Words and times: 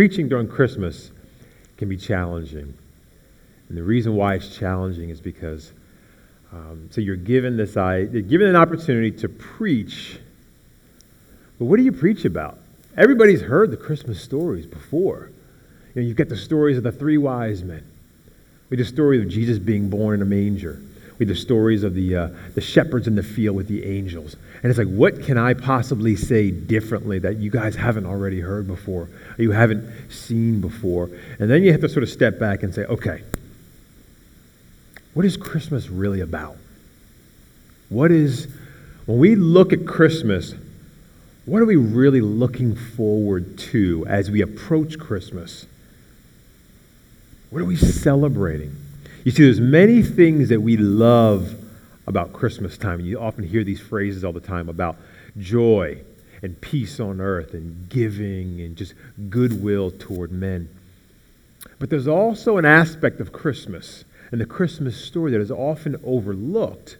preaching 0.00 0.30
during 0.30 0.48
Christmas 0.48 1.10
can 1.76 1.86
be 1.86 1.94
challenging. 1.98 2.72
And 3.68 3.76
the 3.76 3.82
reason 3.82 4.16
why 4.16 4.36
it's 4.36 4.56
challenging 4.56 5.10
is 5.10 5.20
because 5.20 5.74
um, 6.52 6.88
so 6.90 7.02
you're 7.02 7.16
given 7.16 7.58
this 7.58 7.76
you're 7.76 8.22
given 8.22 8.46
an 8.46 8.56
opportunity 8.56 9.10
to 9.18 9.28
preach. 9.28 10.18
But 11.58 11.66
what 11.66 11.76
do 11.76 11.82
you 11.82 11.92
preach 11.92 12.24
about? 12.24 12.56
Everybody's 12.96 13.42
heard 13.42 13.70
the 13.70 13.76
Christmas 13.76 14.22
stories 14.22 14.64
before. 14.64 15.32
You 15.94 16.00
know, 16.00 16.08
you've 16.08 16.16
got 16.16 16.30
the 16.30 16.36
stories 16.38 16.78
of 16.78 16.82
the 16.82 16.92
three 16.92 17.18
wise 17.18 17.62
men. 17.62 17.86
We 18.70 18.78
the 18.78 18.86
story 18.86 19.20
of 19.20 19.28
Jesus 19.28 19.58
being 19.58 19.90
born 19.90 20.14
in 20.14 20.22
a 20.22 20.24
manger. 20.24 20.80
The 21.26 21.34
stories 21.36 21.84
of 21.84 21.94
the, 21.94 22.16
uh, 22.16 22.28
the 22.54 22.62
shepherds 22.62 23.06
in 23.06 23.14
the 23.14 23.22
field 23.22 23.54
with 23.54 23.68
the 23.68 23.84
angels. 23.84 24.36
And 24.62 24.70
it's 24.70 24.78
like, 24.78 24.88
what 24.88 25.22
can 25.22 25.36
I 25.36 25.52
possibly 25.54 26.16
say 26.16 26.50
differently 26.50 27.18
that 27.18 27.36
you 27.36 27.50
guys 27.50 27.76
haven't 27.76 28.06
already 28.06 28.40
heard 28.40 28.66
before, 28.66 29.02
or 29.38 29.42
you 29.42 29.52
haven't 29.52 30.10
seen 30.10 30.60
before? 30.60 31.10
And 31.38 31.50
then 31.50 31.62
you 31.62 31.72
have 31.72 31.82
to 31.82 31.88
sort 31.90 32.02
of 32.02 32.08
step 32.08 32.38
back 32.38 32.62
and 32.62 32.74
say, 32.74 32.84
okay, 32.84 33.22
what 35.12 35.26
is 35.26 35.36
Christmas 35.36 35.90
really 35.90 36.20
about? 36.20 36.56
What 37.90 38.10
is, 38.10 38.48
when 39.06 39.18
we 39.18 39.34
look 39.34 39.72
at 39.72 39.86
Christmas, 39.86 40.54
what 41.44 41.60
are 41.60 41.66
we 41.66 41.76
really 41.76 42.20
looking 42.20 42.74
forward 42.76 43.58
to 43.58 44.06
as 44.08 44.30
we 44.30 44.40
approach 44.40 44.98
Christmas? 44.98 45.66
What 47.50 47.60
are 47.60 47.66
we 47.66 47.76
celebrating? 47.76 48.74
You 49.22 49.32
see, 49.32 49.44
there's 49.44 49.60
many 49.60 50.02
things 50.02 50.48
that 50.48 50.62
we 50.62 50.78
love 50.78 51.54
about 52.06 52.32
Christmas 52.32 52.78
time. 52.78 53.00
You 53.00 53.20
often 53.20 53.44
hear 53.44 53.64
these 53.64 53.80
phrases 53.80 54.24
all 54.24 54.32
the 54.32 54.40
time 54.40 54.70
about 54.70 54.96
joy 55.36 56.00
and 56.40 56.58
peace 56.62 56.98
on 57.00 57.20
earth 57.20 57.52
and 57.52 57.86
giving 57.90 58.62
and 58.62 58.76
just 58.76 58.94
goodwill 59.28 59.90
toward 59.90 60.32
men. 60.32 60.70
But 61.78 61.90
there's 61.90 62.08
also 62.08 62.56
an 62.56 62.64
aspect 62.64 63.20
of 63.20 63.30
Christmas 63.30 64.04
and 64.32 64.40
the 64.40 64.46
Christmas 64.46 64.96
story 64.96 65.32
that 65.32 65.40
is 65.40 65.50
often 65.50 66.00
overlooked, 66.02 66.96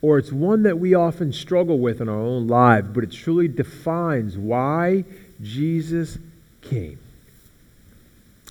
or 0.00 0.16
it's 0.16 0.32
one 0.32 0.62
that 0.62 0.78
we 0.78 0.94
often 0.94 1.34
struggle 1.34 1.78
with 1.78 2.00
in 2.00 2.08
our 2.08 2.18
own 2.18 2.48
lives, 2.48 2.88
but 2.94 3.04
it 3.04 3.12
truly 3.12 3.48
defines 3.48 4.38
why 4.38 5.04
Jesus 5.42 6.16
came. 6.62 6.98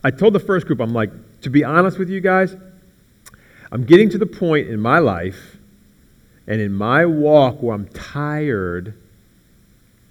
I 0.04 0.12
told 0.12 0.34
the 0.34 0.40
first 0.40 0.68
group, 0.68 0.80
I'm 0.80 0.94
like, 0.94 1.10
to 1.42 1.50
be 1.50 1.64
honest 1.64 1.98
with 1.98 2.10
you 2.10 2.22
guys, 2.22 2.56
I'm 3.72 3.86
getting 3.86 4.10
to 4.10 4.18
the 4.18 4.26
point 4.26 4.68
in 4.68 4.80
my 4.80 5.00
life 5.00 5.58
and 6.48 6.60
in 6.60 6.74
my 6.74 7.06
walk 7.06 7.62
where 7.62 7.74
I'm 7.74 7.88
tired 7.88 8.94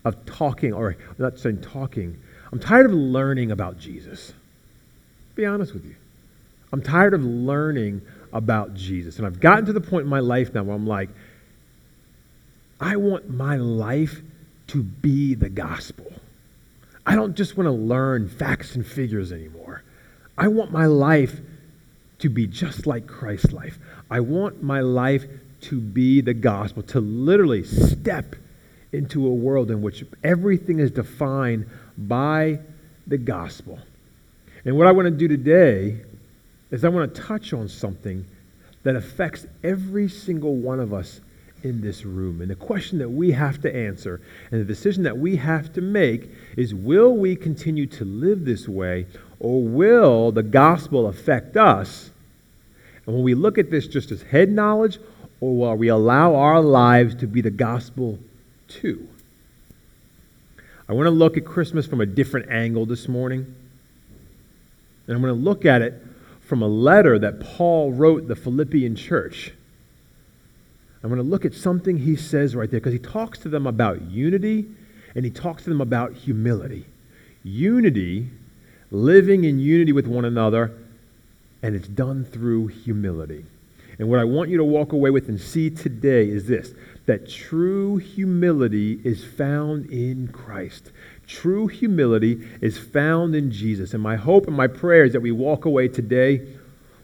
of 0.05 0.25
talking, 0.25 0.73
or 0.73 0.91
I'm 0.91 1.15
not 1.19 1.39
saying 1.39 1.61
talking, 1.61 2.19
I'm 2.53 2.59
tired 2.59 2.87
of 2.87 2.93
learning 2.93 3.51
about 3.51 3.79
Jesus. 3.79 4.33
Be 5.35 5.45
honest 5.45 5.75
with 5.75 5.85
you. 5.85 5.95
I'm 6.73 6.83
tired 6.83 7.15
of 7.15 7.23
learning 7.23 8.03
about 8.33 8.75
Jesus. 8.75 9.19
And 9.19 9.27
I've 9.27 9.41
gotten 9.41 9.67
to 9.67 9.73
the 9.73 9.81
point 9.81 10.05
in 10.05 10.09
my 10.09 10.21
life 10.21 10.55
now 10.55 10.63
where 10.63 10.75
I'm 10.75 10.87
like, 10.87 11.11
I 12.81 12.97
want 12.97 13.29
my 13.29 13.57
life 13.57 14.23
to 14.69 14.83
be 14.83 15.35
the 15.35 15.51
gospel. 15.51 16.11
I 17.05 17.15
don't 17.15 17.37
just 17.37 17.57
want 17.57 17.67
to 17.67 17.73
learn 17.73 18.29
facts 18.29 18.75
and 18.75 18.87
figures 18.87 19.33
anymore. 19.33 19.83
I 20.39 20.49
want 20.49 20.71
my 20.71 20.87
life 20.87 21.41
to 22.21 22.29
be 22.29 22.47
just 22.47 22.87
like 22.87 23.07
Christ's 23.07 23.53
life. 23.53 23.79
I 24.11 24.21
want 24.21 24.63
my 24.63 24.81
life 24.81 25.27
to 25.63 25.81
be 25.81 26.21
the 26.21 26.35
gospel, 26.35 26.83
to 26.85 27.01
literally 27.01 27.65
step 27.65 28.37
into 28.93 29.27
a 29.27 29.31
world 29.35 29.71
in 29.71 29.83
which 29.83 30.05
everything 30.25 30.79
is 30.79 30.91
defined 30.91 31.69
by 31.97 32.59
the 33.07 33.19
gospel. 33.19 33.79
And 34.65 34.77
what 34.77 34.87
I 34.87 34.93
want 34.93 35.07
to 35.07 35.11
do 35.11 35.29
today 35.29 36.01
is 36.71 36.85
I 36.85 36.89
want 36.89 37.15
to 37.15 37.21
touch 37.21 37.53
on 37.53 37.69
something 37.69 38.25
that 38.83 38.97
affects 38.97 39.47
every 39.63 40.09
single 40.09 40.55
one 40.55 40.81
of 40.81 40.95
us 40.95 41.21
in 41.63 41.81
this 41.81 42.05
room. 42.05 42.41
And 42.41 42.51
the 42.51 42.55
question 42.55 42.99
that 42.99 43.09
we 43.09 43.33
have 43.33 43.61
to 43.63 43.75
answer 43.75 44.21
and 44.51 44.61
the 44.61 44.65
decision 44.65 45.03
that 45.03 45.19
we 45.19 45.37
have 45.37 45.73
to 45.75 45.81
make 45.81 46.31
is 46.57 46.75
will 46.75 47.17
we 47.17 47.37
continue 47.37 47.87
to 47.87 48.05
live 48.05 48.45
this 48.45 48.69
way 48.69 49.07
or 49.39 49.63
will 49.63 50.33
the 50.33 50.43
gospel 50.43 51.07
affect 51.07 51.57
us? 51.57 52.10
And 53.07 53.15
when 53.15 53.25
we 53.25 53.35
look 53.35 53.59
at 53.59 53.71
this 53.71 53.87
just 53.87 54.11
as 54.11 54.23
head 54.23 54.51
knowledge 54.51 54.99
or 55.41 55.57
will 55.57 55.77
we 55.77 55.89
allow 55.89 56.35
our 56.35 56.61
lives 56.61 57.15
to 57.17 57.27
be 57.27 57.41
the 57.41 57.51
gospel 57.51 58.19
too? 58.69 59.09
I 60.89 60.93
want 60.93 61.07
to 61.07 61.11
look 61.11 61.37
at 61.37 61.45
Christmas 61.45 61.87
from 61.87 62.01
a 62.01 62.07
different 62.07 62.51
angle 62.51 62.85
this 62.85 63.09
morning. 63.09 63.55
And 65.07 65.17
I'm 65.17 65.23
going 65.23 65.35
to 65.35 65.41
look 65.41 65.65
at 65.65 65.83
it 65.83 65.95
from 66.41 66.63
a 66.63 66.69
letter 66.69 67.19
that 67.19 67.41
Paul 67.41 67.93
wrote 67.93 68.27
the 68.27 68.35
Philippian 68.35 68.97
church. 68.97 69.53
I'm 71.03 71.09
going 71.09 71.23
to 71.23 71.29
look 71.29 71.45
at 71.45 71.55
something 71.55 71.99
he 71.99 72.17
says 72.17 72.55
right 72.55 72.71
there 72.71 72.81
because 72.81 72.93
he 72.93 72.99
talks 72.99 73.39
to 73.41 73.49
them 73.49 73.67
about 73.67 74.03
unity 74.03 74.67
and 75.15 75.25
he 75.25 75.31
talks 75.31 75.65
to 75.65 75.71
them 75.71 75.81
about 75.81 76.13
humility. 76.13 76.87
Unity, 77.43 78.29
living 78.91 79.45
in 79.45 79.59
unity 79.59 79.93
with 79.93 80.07
one 80.07 80.25
another, 80.25 80.73
and 81.63 81.75
it's 81.75 81.89
done 81.89 82.25
through 82.25 82.69
humility. 82.69 83.45
And 83.99 84.09
what 84.09 84.19
I 84.19 84.25
want 84.25 84.49
you 84.49 84.57
to 84.57 84.65
walk 84.65 84.93
away 84.93 85.11
with 85.11 85.29
and 85.29 85.39
see 85.39 85.69
today 85.69 86.29
is 86.29 86.47
this 86.47 86.73
that 87.07 87.29
true 87.29 87.97
humility 87.97 89.01
is 89.05 89.25
found 89.25 89.87
in 89.91 90.29
Christ. 90.29 90.91
True 91.27 91.67
humility 91.67 92.49
is 92.61 92.79
found 92.79 93.35
in 93.35 93.51
Jesus. 93.51 93.95
And 93.95 94.03
my 94.03 94.17
hope 94.17 94.47
and 94.47 94.57
my 94.57 94.67
prayer 94.67 95.05
is 95.05 95.13
that 95.13 95.21
we 95.21 95.33
walk 95.33 95.65
away 95.65 95.89
today 95.89 96.47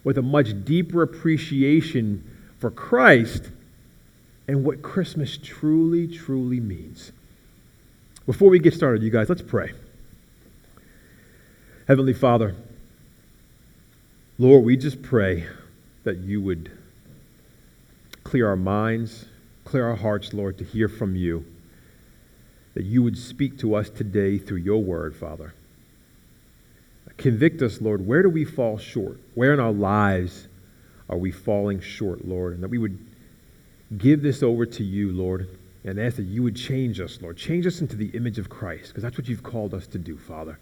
with 0.05 0.16
a 0.16 0.22
much 0.22 0.65
deeper 0.65 1.03
appreciation 1.03 2.25
for 2.59 2.71
Christ 2.71 3.50
and 4.49 4.65
what 4.65 4.83
Christmas 4.83 5.39
truly, 5.43 6.06
truly 6.06 6.61
means. 6.61 7.12
Before 8.27 8.49
we 8.49 8.59
get 8.59 8.75
started, 8.75 9.03
you 9.03 9.11
guys, 9.11 9.28
let's 9.28 9.43
pray. 9.43 9.72
Heavenly 11.89 12.15
Father, 12.15 12.55
Lord, 14.38 14.64
we 14.64 14.76
just 14.76 15.02
pray 15.02 15.47
that 16.04 16.19
you 16.19 16.42
would 16.42 16.70
clear 18.22 18.48
our 18.48 18.56
minds, 18.56 19.24
clear 19.64 19.86
our 19.88 19.97
hearts, 19.97 20.34
Lord, 20.34 20.58
to 20.58 20.64
hear 20.64 20.88
from 20.88 21.16
you 21.16 21.44
that 22.74 22.84
you 22.84 23.02
would 23.02 23.16
speak 23.16 23.58
to 23.60 23.74
us 23.74 23.88
today 23.88 24.36
through 24.36 24.58
your 24.58 24.82
word, 24.82 25.16
Father. 25.16 25.54
Convict 27.16 27.62
us, 27.62 27.80
Lord. 27.80 28.06
Where 28.06 28.22
do 28.22 28.28
we 28.28 28.44
fall 28.44 28.76
short? 28.76 29.19
Where 29.34 29.54
in 29.54 29.60
our 29.60 29.72
lives 29.72 30.48
are 31.08 31.16
we 31.16 31.30
falling 31.30 31.80
short, 31.80 32.26
Lord? 32.26 32.53
And 32.53 32.62
that 32.62 32.68
we 32.68 32.76
would 32.76 32.98
give 33.97 34.20
this 34.20 34.42
over 34.42 34.66
to 34.66 34.84
you, 34.84 35.12
Lord, 35.12 35.48
and 35.84 35.98
ask 35.98 36.16
that 36.16 36.24
you 36.24 36.42
would 36.42 36.56
change 36.56 37.00
us, 37.00 37.22
Lord. 37.22 37.38
Change 37.38 37.66
us 37.66 37.80
into 37.80 37.97
the 37.97 38.08
image 38.08 38.38
of 38.38 38.50
Christ, 38.50 38.88
because 38.88 39.03
that's 39.03 39.16
what 39.16 39.28
you've 39.28 39.42
called 39.42 39.72
us 39.72 39.86
to 39.86 39.98
do, 39.98 40.18
Father. 40.18 40.58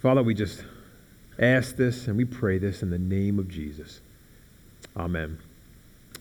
Father, 0.00 0.24
we 0.24 0.34
just 0.34 0.64
ask 1.38 1.76
this 1.76 2.06
and 2.06 2.16
we 2.16 2.24
pray 2.24 2.58
this 2.58 2.82
in 2.82 2.90
the 2.90 2.98
name 2.98 3.38
of 3.38 3.48
Jesus. 3.48 4.00
Amen. 4.96 5.38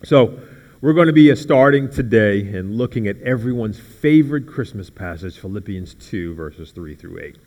So, 0.03 0.39
we're 0.83 0.91
going 0.91 1.07
to 1.07 1.13
be 1.13 1.33
starting 1.37 1.89
today 1.89 2.41
and 2.41 2.77
looking 2.77 3.07
at 3.07 3.21
everyone's 3.21 3.79
favorite 3.79 4.45
Christmas 4.45 4.89
passage, 4.89 5.39
Philippians 5.39 5.93
2, 5.93 6.33
verses 6.33 6.71
3 6.71 6.93
through 6.93 7.19
8. 7.21 7.37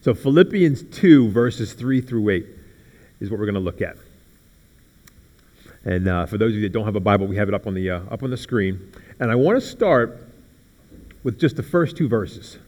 So, 0.00 0.12
Philippians 0.12 0.82
2, 0.82 1.30
verses 1.30 1.72
3 1.72 2.00
through 2.00 2.30
8 2.30 2.46
is 3.20 3.30
what 3.30 3.38
we're 3.38 3.46
going 3.46 3.54
to 3.54 3.60
look 3.60 3.80
at. 3.80 3.96
And 5.84 6.08
uh, 6.08 6.26
for 6.26 6.36
those 6.36 6.50
of 6.50 6.56
you 6.56 6.62
that 6.62 6.72
don't 6.72 6.84
have 6.84 6.96
a 6.96 7.00
Bible, 7.00 7.28
we 7.28 7.36
have 7.36 7.46
it 7.46 7.54
up 7.54 7.68
on 7.68 7.74
the, 7.74 7.90
uh, 7.90 8.00
up 8.10 8.24
on 8.24 8.30
the 8.30 8.36
screen. 8.36 8.92
And 9.20 9.30
I 9.30 9.36
want 9.36 9.60
to 9.60 9.64
start 9.64 10.26
with 11.22 11.38
just 11.38 11.54
the 11.54 11.62
first 11.62 11.96
two 11.96 12.08
verses. 12.08 12.58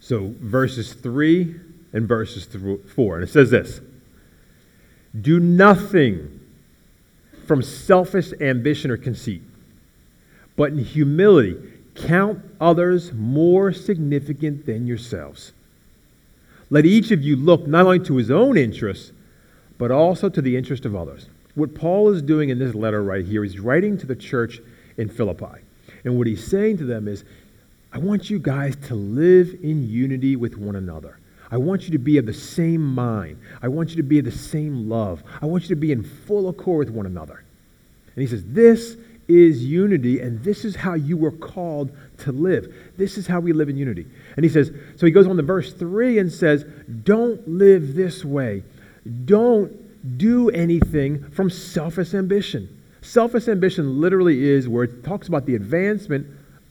So, 0.00 0.34
verses 0.40 0.92
3 0.92 1.54
and 1.92 2.06
verses 2.06 2.46
4. 2.94 3.16
And 3.16 3.24
it 3.24 3.30
says 3.30 3.50
this 3.50 3.80
Do 5.20 5.40
nothing 5.40 6.40
from 7.46 7.62
selfish 7.62 8.32
ambition 8.40 8.90
or 8.90 8.96
conceit, 8.96 9.42
but 10.56 10.72
in 10.72 10.78
humility, 10.78 11.56
count 11.94 12.40
others 12.60 13.12
more 13.12 13.72
significant 13.72 14.66
than 14.66 14.86
yourselves. 14.86 15.52
Let 16.70 16.86
each 16.86 17.10
of 17.10 17.22
you 17.22 17.36
look 17.36 17.66
not 17.66 17.86
only 17.86 17.98
to 18.00 18.16
his 18.16 18.30
own 18.30 18.56
interests, 18.56 19.12
but 19.78 19.90
also 19.90 20.28
to 20.28 20.40
the 20.40 20.56
interest 20.56 20.84
of 20.84 20.94
others. 20.94 21.28
What 21.56 21.74
Paul 21.74 22.10
is 22.10 22.22
doing 22.22 22.50
in 22.50 22.58
this 22.58 22.74
letter 22.74 23.02
right 23.02 23.24
here, 23.24 23.42
he's 23.42 23.58
writing 23.58 23.98
to 23.98 24.06
the 24.06 24.14
church 24.14 24.60
in 24.96 25.08
Philippi. 25.08 25.60
And 26.04 26.16
what 26.16 26.26
he's 26.26 26.46
saying 26.46 26.78
to 26.78 26.84
them 26.84 27.08
is, 27.08 27.24
I 27.92 27.98
want 27.98 28.30
you 28.30 28.38
guys 28.38 28.76
to 28.86 28.94
live 28.94 29.58
in 29.62 29.88
unity 29.88 30.36
with 30.36 30.56
one 30.56 30.76
another. 30.76 31.18
I 31.50 31.56
want 31.56 31.84
you 31.84 31.90
to 31.92 31.98
be 31.98 32.18
of 32.18 32.26
the 32.26 32.34
same 32.34 32.84
mind. 32.84 33.38
I 33.60 33.68
want 33.68 33.90
you 33.90 33.96
to 33.96 34.02
be 34.02 34.18
of 34.18 34.24
the 34.24 34.30
same 34.30 34.88
love. 34.88 35.22
I 35.42 35.46
want 35.46 35.64
you 35.64 35.68
to 35.70 35.76
be 35.76 35.92
in 35.92 36.02
full 36.02 36.48
accord 36.48 36.86
with 36.86 36.94
one 36.94 37.06
another. 37.06 37.42
And 38.14 38.22
he 38.22 38.26
says, 38.26 38.44
This 38.46 38.96
is 39.28 39.64
unity, 39.64 40.20
and 40.20 40.42
this 40.42 40.64
is 40.64 40.74
how 40.76 40.94
you 40.94 41.16
were 41.16 41.30
called 41.30 41.96
to 42.18 42.32
live. 42.32 42.74
This 42.96 43.16
is 43.16 43.26
how 43.26 43.40
we 43.40 43.52
live 43.52 43.68
in 43.68 43.76
unity. 43.76 44.06
And 44.36 44.44
he 44.44 44.50
says, 44.50 44.72
so 44.96 45.06
he 45.06 45.12
goes 45.12 45.26
on 45.26 45.36
to 45.36 45.42
verse 45.42 45.72
3 45.72 46.18
and 46.18 46.32
says, 46.32 46.64
Don't 47.04 47.46
live 47.48 47.94
this 47.94 48.24
way. 48.24 48.62
Don't 49.24 50.18
do 50.18 50.50
anything 50.50 51.30
from 51.30 51.50
selfish 51.50 52.14
ambition. 52.14 52.68
Selfish 53.02 53.48
ambition 53.48 54.00
literally 54.00 54.48
is 54.48 54.68
where 54.68 54.84
it 54.84 55.04
talks 55.04 55.28
about 55.28 55.46
the 55.46 55.54
advancement 55.54 56.26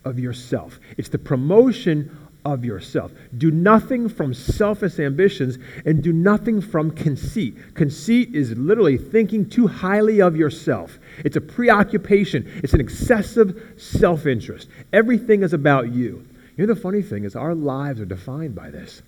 of 0.05 0.17
yourself, 0.17 0.79
it's 0.97 1.09
the 1.09 1.17
promotion 1.17 2.15
of 2.45 2.63
yourself. 2.63 3.11
Do 3.37 3.51
nothing 3.51 4.09
from 4.09 4.33
selfish 4.33 4.99
ambitions 4.99 5.57
and 5.85 6.01
do 6.01 6.13
nothing 6.13 6.61
from 6.61 6.91
conceit. 6.91 7.55
Conceit 7.75 8.33
is 8.33 8.57
literally 8.57 8.97
thinking 8.97 9.49
too 9.49 9.67
highly 9.67 10.21
of 10.21 10.35
yourself. 10.35 10.99
It's 11.19 11.35
a 11.35 11.41
preoccupation, 11.41 12.49
it's 12.63 12.73
an 12.73 12.81
excessive 12.81 13.73
self 13.77 14.25
interest. 14.25 14.69
Everything 14.93 15.43
is 15.43 15.53
about 15.53 15.91
you. 15.91 16.25
You 16.57 16.67
know, 16.67 16.73
the 16.73 16.79
funny 16.79 17.01
thing 17.01 17.23
is, 17.23 17.35
our 17.35 17.55
lives 17.55 18.01
are 18.01 18.05
defined 18.05 18.55
by 18.55 18.69
this. 18.69 19.01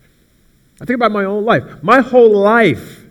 I 0.80 0.86
think 0.86 0.96
about 0.96 1.12
my 1.12 1.26
own 1.26 1.46
life. 1.46 1.84
My 1.84 2.02
whole 2.02 2.38
life 2.38 3.06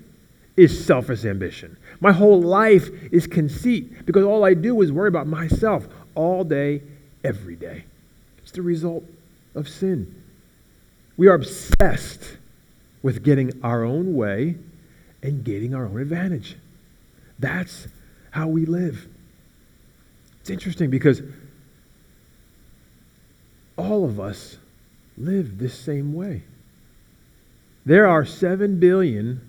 is 0.56 0.84
selfish 0.84 1.24
ambition. 1.24 1.76
My 2.00 2.12
whole 2.12 2.40
life 2.40 2.88
is 3.12 3.26
conceit 3.26 4.06
because 4.06 4.24
all 4.24 4.44
I 4.44 4.54
do 4.54 4.80
is 4.82 4.90
worry 4.92 5.08
about 5.08 5.26
myself 5.26 5.86
all 6.14 6.44
day, 6.44 6.82
every 7.22 7.54
day. 7.56 7.84
It's 8.42 8.52
the 8.52 8.62
result 8.62 9.04
of 9.60 9.68
sin. 9.68 10.22
We 11.16 11.28
are 11.28 11.34
obsessed 11.34 12.38
with 13.02 13.22
getting 13.22 13.52
our 13.62 13.84
own 13.84 14.14
way 14.16 14.56
and 15.22 15.44
getting 15.44 15.74
our 15.74 15.86
own 15.86 16.00
advantage. 16.00 16.56
That's 17.38 17.86
how 18.30 18.48
we 18.48 18.66
live. 18.66 19.06
It's 20.40 20.50
interesting 20.50 20.90
because 20.90 21.22
all 23.76 24.04
of 24.04 24.18
us 24.18 24.56
live 25.16 25.58
this 25.58 25.78
same 25.78 26.12
way. 26.14 26.42
There 27.84 28.06
are 28.06 28.24
7 28.24 28.78
billion 28.78 29.46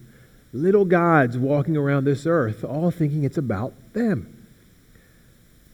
little 0.54 0.86
gods 0.86 1.38
walking 1.38 1.78
around 1.78 2.06
this 2.06 2.26
earth, 2.26 2.64
all 2.64 2.92
thinking 2.92 3.24
it's 3.24 3.38
about 3.38 3.74
them. 3.94 4.48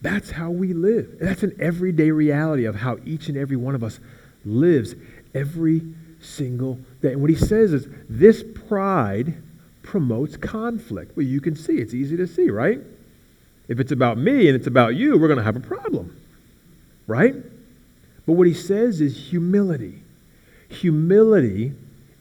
That's 0.01 0.31
how 0.31 0.51
we 0.51 0.73
live. 0.73 1.17
That's 1.19 1.43
an 1.43 1.55
everyday 1.59 2.11
reality 2.11 2.65
of 2.65 2.75
how 2.75 2.99
each 3.05 3.29
and 3.29 3.37
every 3.37 3.57
one 3.57 3.73
of 3.73 3.83
us 3.83 3.99
lives 4.47 4.95
every 5.33 5.81
single 6.19 6.79
day. 7.01 7.13
And 7.13 7.21
what 7.21 7.29
he 7.29 7.35
says 7.35 7.73
is 7.73 7.87
this 8.09 8.43
pride 8.67 9.35
promotes 9.83 10.35
conflict. 10.37 11.15
Well, 11.15 11.25
you 11.25 11.41
can 11.41 11.55
see, 11.55 11.77
it's 11.77 11.93
easy 11.93 12.17
to 12.17 12.27
see, 12.27 12.49
right? 12.49 12.79
If 13.67 13.79
it's 13.79 13.91
about 13.91 14.17
me 14.17 14.47
and 14.47 14.55
it's 14.55 14.67
about 14.67 14.95
you, 14.95 15.17
we're 15.17 15.27
going 15.27 15.37
to 15.37 15.43
have 15.43 15.55
a 15.55 15.61
problem, 15.61 16.15
right? 17.05 17.35
But 18.25 18.33
what 18.33 18.47
he 18.47 18.53
says 18.53 19.01
is 19.01 19.29
humility. 19.29 20.01
Humility 20.69 21.73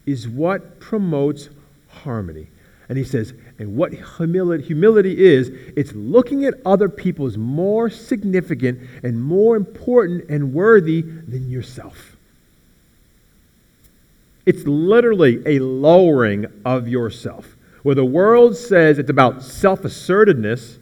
is 0.07 0.29
what 0.29 0.79
promotes 0.79 1.49
harmony. 1.89 2.49
And 2.89 2.97
he 2.97 3.05
says, 3.05 3.35
and 3.59 3.77
what 3.77 3.93
humility, 3.93 4.63
humility 4.63 5.25
is, 5.25 5.49
it's 5.77 5.93
looking 5.95 6.45
at 6.45 6.55
other 6.65 6.89
people 6.89 7.27
as 7.27 7.37
more 7.37 7.91
significant 7.91 8.81
and 9.03 9.21
more 9.21 9.57
important 9.57 10.29
and 10.29 10.53
worthy 10.53 11.03
than 11.03 11.51
yourself. 11.51 12.16
It's 14.47 14.65
literally 14.65 15.43
a 15.45 15.59
lowering 15.59 16.47
of 16.65 16.89
yourself. 16.89 17.57
Where 17.83 17.95
the 17.95 18.05
world 18.05 18.57
says 18.57 18.99
it's 18.99 19.11
about 19.11 19.43
self 19.43 19.85
assertiveness 19.85 20.79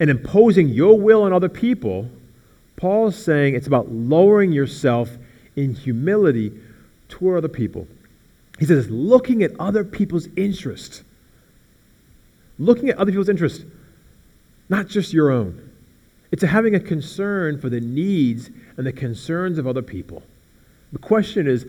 and 0.00 0.10
imposing 0.10 0.68
your 0.68 0.98
will 0.98 1.22
on 1.22 1.32
other 1.32 1.48
people, 1.48 2.10
Paul's 2.76 3.16
saying 3.16 3.54
it's 3.54 3.66
about 3.66 3.90
lowering 3.90 4.52
yourself 4.52 5.10
in 5.54 5.74
humility 5.74 6.52
toward 7.08 7.38
other 7.38 7.48
people. 7.48 7.86
He 8.58 8.66
says, 8.66 8.90
looking 8.90 9.42
at 9.42 9.52
other 9.58 9.84
people's 9.84 10.28
interests. 10.36 11.02
Looking 12.58 12.88
at 12.88 12.98
other 12.98 13.10
people's 13.10 13.28
interests, 13.28 13.64
not 14.68 14.88
just 14.88 15.12
your 15.12 15.30
own. 15.30 15.70
It's 16.32 16.42
a 16.42 16.46
having 16.46 16.74
a 16.74 16.80
concern 16.80 17.60
for 17.60 17.68
the 17.68 17.80
needs 17.80 18.50
and 18.76 18.86
the 18.86 18.92
concerns 18.92 19.58
of 19.58 19.66
other 19.66 19.82
people. 19.82 20.22
The 20.92 20.98
question 20.98 21.46
is, 21.46 21.66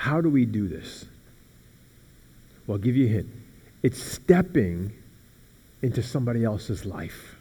how 0.00 0.22
do 0.22 0.30
we 0.30 0.46
do 0.46 0.66
this? 0.66 1.04
Well, 2.66 2.76
I'll 2.76 2.82
give 2.82 2.96
you 2.96 3.04
a 3.04 3.10
hint. 3.10 3.28
It's 3.82 4.02
stepping 4.02 4.94
into 5.82 6.02
somebody 6.02 6.42
else's 6.42 6.86
life. 6.86 7.36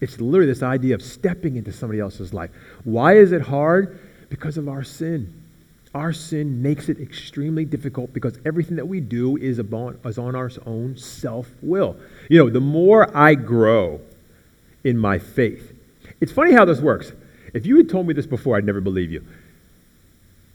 It's 0.00 0.20
literally 0.20 0.52
this 0.52 0.64
idea 0.64 0.96
of 0.96 1.02
stepping 1.02 1.56
into 1.56 1.70
somebody 1.70 2.00
else's 2.00 2.34
life. 2.34 2.50
Why 2.82 3.14
is 3.14 3.30
it 3.30 3.42
hard? 3.42 4.00
Because 4.28 4.58
of 4.58 4.68
our 4.68 4.82
sin. 4.82 5.40
Our 5.94 6.12
sin 6.12 6.62
makes 6.62 6.88
it 6.88 6.98
extremely 6.98 7.64
difficult 7.64 8.12
because 8.12 8.40
everything 8.44 8.74
that 8.74 8.88
we 8.88 9.00
do 9.00 9.36
is, 9.36 9.60
upon, 9.60 10.00
is 10.04 10.18
on 10.18 10.34
our 10.34 10.50
own 10.66 10.96
self 10.96 11.48
will. 11.62 11.96
You 12.28 12.40
know, 12.40 12.50
the 12.50 12.60
more 12.60 13.16
I 13.16 13.36
grow 13.36 14.00
in 14.82 14.98
my 14.98 15.20
faith, 15.20 15.72
it's 16.20 16.32
funny 16.32 16.50
how 16.50 16.64
this 16.64 16.80
works. 16.80 17.12
If 17.54 17.66
you 17.66 17.76
had 17.76 17.88
told 17.88 18.08
me 18.08 18.14
this 18.14 18.26
before, 18.26 18.56
I'd 18.56 18.64
never 18.64 18.80
believe 18.80 19.12
you. 19.12 19.24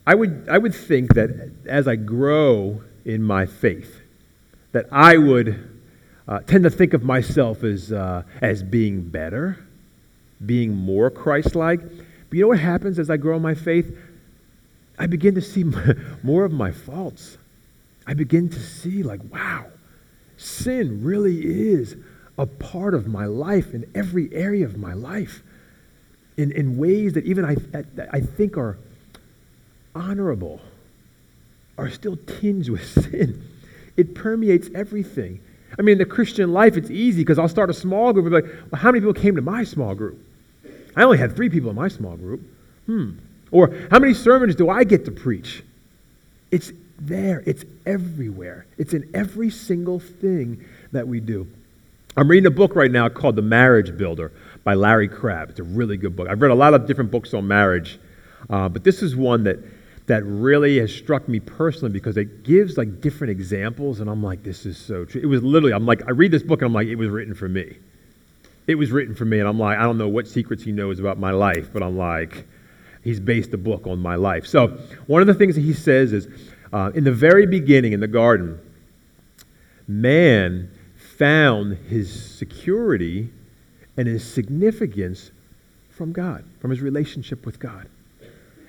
I 0.06 0.16
would, 0.16 0.48
I 0.50 0.58
would 0.58 0.74
think 0.74 1.14
that 1.14 1.52
as 1.66 1.88
I 1.88 1.96
grow 1.96 2.82
in 3.06 3.22
my 3.22 3.46
faith, 3.46 4.02
that 4.72 4.88
I 4.92 5.18
would 5.18 5.70
uh, 6.28 6.40
tend 6.40 6.64
to 6.64 6.70
think 6.70 6.94
of 6.94 7.04
myself 7.04 7.64
as, 7.64 7.92
uh, 7.92 8.24
as 8.42 8.64
being 8.64 9.02
better, 9.02 9.60
being 10.46 10.74
more 10.74 11.12
Christ 11.12 11.56
like. 11.56 11.82
But 11.82 12.38
you 12.38 12.42
know 12.42 12.48
what 12.50 12.60
happens 12.60 12.98
as 13.00 13.10
I 13.10 13.18
grow 13.18 13.36
in 13.36 13.42
my 13.42 13.54
faith? 13.54 13.96
I 14.98 15.08
begin 15.08 15.36
to 15.36 15.42
see 15.42 15.66
more 16.24 16.46
of 16.46 16.52
my 16.52 16.72
faults. 16.72 17.38
I 18.08 18.14
begin 18.14 18.50
to 18.50 18.60
see, 18.60 19.04
like, 19.04 19.22
wow, 19.32 19.68
sin 20.38 21.04
really 21.04 21.72
is 21.72 21.96
a 22.38 22.46
part 22.46 22.96
of 22.96 23.08
my 23.08 23.26
life 23.26 23.74
in 23.74 23.90
every 23.94 24.34
area 24.34 24.66
of 24.66 24.78
my 24.78 24.94
life 24.94 25.44
in, 26.38 26.52
in 26.52 26.78
ways 26.78 27.14
that 27.14 27.26
even 27.26 27.46
I, 27.46 27.56
I 28.12 28.22
think 28.22 28.58
are 28.58 28.78
honorable, 29.96 30.62
are 31.78 31.90
still 31.90 32.18
tinged 32.18 32.70
with 32.70 32.86
sin. 33.12 33.48
It 33.98 34.16
permeates 34.16 34.70
everything. 34.74 35.42
I 35.78 35.82
mean, 35.82 35.94
in 35.94 35.98
the 36.00 36.06
Christian 36.06 36.52
life, 36.52 36.76
it's 36.76 36.90
easy 36.90 37.22
because 37.22 37.40
I'll 37.40 37.48
start 37.48 37.70
a 37.70 37.74
small 37.74 38.12
group 38.14 38.26
and 38.26 38.36
be 38.36 38.42
like, 38.42 38.72
well, 38.72 38.82
how 38.82 38.92
many 38.92 39.02
people 39.02 39.14
came 39.14 39.36
to 39.36 39.42
my 39.42 39.64
small 39.64 39.96
group? 39.96 40.20
I 40.96 41.04
only 41.04 41.18
had 41.18 41.36
three 41.36 41.50
people 41.50 41.70
in 41.70 41.76
my 41.76 41.88
small 41.88 42.18
group. 42.18 42.42
Hmm. 42.86 43.12
Or 43.52 43.74
how 43.90 44.00
many 44.00 44.14
sermons 44.14 44.56
do 44.56 44.70
I 44.70 44.84
get 44.84 45.06
to 45.06 45.12
preach? 45.12 45.64
It's 46.52 46.72
there, 47.00 47.44
it's 47.46 47.64
everywhere. 47.86 48.66
It's 48.78 48.94
in 48.94 49.10
every 49.14 49.50
single 49.50 50.00
thing 50.00 50.66
that 50.92 51.08
we 51.08 51.20
do. 51.20 51.48
I'm 52.18 52.30
reading 52.30 52.48
a 52.48 52.52
book 52.52 52.76
right 52.76 52.92
now 52.92 53.08
called 53.10 53.38
The 53.38 53.42
Marriage 53.42 53.98
Builder 53.98 54.32
by 54.64 54.74
Larry 54.74 55.08
Crabb. 55.08 55.50
It's 55.50 55.60
a 55.60 55.64
really 55.64 55.98
good 55.98 56.16
book. 56.16 56.28
I've 56.28 56.42
read 56.42 56.52
a 56.52 56.56
lot 56.56 56.74
of 56.74 56.86
different 56.86 57.10
books 57.10 57.34
on 57.34 57.48
marriage, 57.48 58.00
uh, 58.50 58.68
but 58.68 58.84
this 58.84 59.02
is 59.02 59.16
one 59.16 59.46
that 59.46 59.60
that 60.08 60.24
really 60.26 60.80
has 60.80 60.94
struck 60.94 61.28
me 61.28 61.40
personally 61.40 61.92
because 61.92 62.18
it 62.18 62.44
gives 62.44 62.78
like 62.78 63.02
different 63.02 63.32
examples, 63.32 64.00
and 64.00 64.10
I'm 64.10 64.24
like, 64.24 64.44
this 64.44 64.66
is 64.66 64.78
so 64.78 65.06
true. 65.06 65.22
It 65.22 65.28
was 65.28 65.44
literally, 65.44 65.74
I'm 65.74 65.86
like, 65.86 66.08
I 66.08 66.12
read 66.12 66.32
this 66.32 66.44
book 66.44 66.62
and 66.62 66.68
I'm 66.68 66.74
like, 66.74 66.88
it 66.88 66.96
was 66.96 67.10
written 67.10 67.36
for 67.36 67.48
me. 67.48 67.78
It 68.68 68.76
was 68.76 68.92
written 68.92 69.16
for 69.16 69.26
me, 69.26 69.40
and 69.40 69.48
I'm 69.48 69.60
like, 69.60 69.78
I 69.78 69.84
don't 69.84 69.98
know 69.98 70.08
what 70.08 70.28
secrets 70.28 70.64
he 70.64 70.72
knows 70.72 71.00
about 71.00 71.20
my 71.20 71.32
life, 71.32 71.72
but 71.74 71.84
I'm 71.84 71.98
like, 71.98 72.46
he's 73.04 73.20
based 73.20 73.52
the 73.52 73.58
book 73.58 73.88
on 73.88 74.00
my 74.00 74.16
life. 74.16 74.46
So 74.46 74.68
one 75.08 75.22
of 75.22 75.28
the 75.28 75.34
things 75.34 75.56
that 75.56 75.62
he 75.62 75.74
says 75.74 76.14
is, 76.14 76.28
uh, 76.74 76.92
in 76.94 77.04
the 77.04 77.12
very 77.12 77.46
beginning 77.46 77.94
in 77.94 78.00
the 78.00 78.08
garden, 78.08 78.60
man 79.88 80.70
found 80.96 81.78
his 81.90 82.38
security 82.38 83.30
and 83.98 84.08
his 84.08 84.26
significance 84.32 85.32
from 85.90 86.12
God, 86.12 86.46
from 86.60 86.72
his 86.72 86.82
relationship 86.82 87.46
with 87.46 87.60
God. 87.60 87.88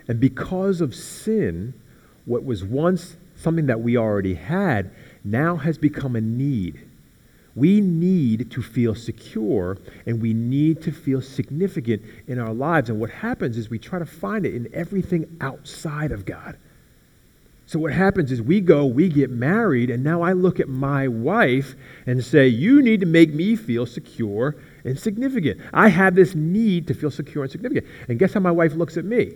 And 0.08 0.20
because 0.20 0.80
of 0.80 0.94
sin, 0.94 1.74
what 2.24 2.44
was 2.44 2.64
once 2.64 3.16
something 3.36 3.66
that 3.66 3.80
we 3.80 3.96
already 3.96 4.34
had 4.34 4.90
now 5.24 5.56
has 5.56 5.78
become 5.78 6.16
a 6.16 6.20
need. 6.20 6.88
We 7.54 7.80
need 7.80 8.50
to 8.52 8.62
feel 8.62 8.94
secure 8.94 9.76
and 10.06 10.22
we 10.22 10.32
need 10.32 10.80
to 10.82 10.92
feel 10.92 11.20
significant 11.20 12.02
in 12.26 12.38
our 12.38 12.54
lives. 12.54 12.88
And 12.88 12.98
what 12.98 13.10
happens 13.10 13.58
is 13.58 13.68
we 13.68 13.78
try 13.78 13.98
to 13.98 14.06
find 14.06 14.46
it 14.46 14.54
in 14.54 14.68
everything 14.72 15.36
outside 15.40 16.12
of 16.12 16.24
God. 16.24 16.56
So, 17.66 17.78
what 17.78 17.92
happens 17.92 18.32
is 18.32 18.42
we 18.42 18.60
go, 18.60 18.84
we 18.84 19.08
get 19.08 19.30
married, 19.30 19.88
and 19.88 20.02
now 20.02 20.20
I 20.20 20.32
look 20.32 20.60
at 20.60 20.68
my 20.68 21.08
wife 21.08 21.74
and 22.06 22.22
say, 22.22 22.46
You 22.48 22.82
need 22.82 23.00
to 23.00 23.06
make 23.06 23.32
me 23.32 23.56
feel 23.56 23.86
secure 23.86 24.56
and 24.84 24.98
significant. 24.98 25.60
I 25.72 25.88
have 25.88 26.14
this 26.14 26.34
need 26.34 26.88
to 26.88 26.94
feel 26.94 27.10
secure 27.10 27.44
and 27.44 27.50
significant. 27.50 27.86
And 28.08 28.18
guess 28.18 28.34
how 28.34 28.40
my 28.40 28.50
wife 28.50 28.74
looks 28.74 28.96
at 28.96 29.04
me? 29.04 29.32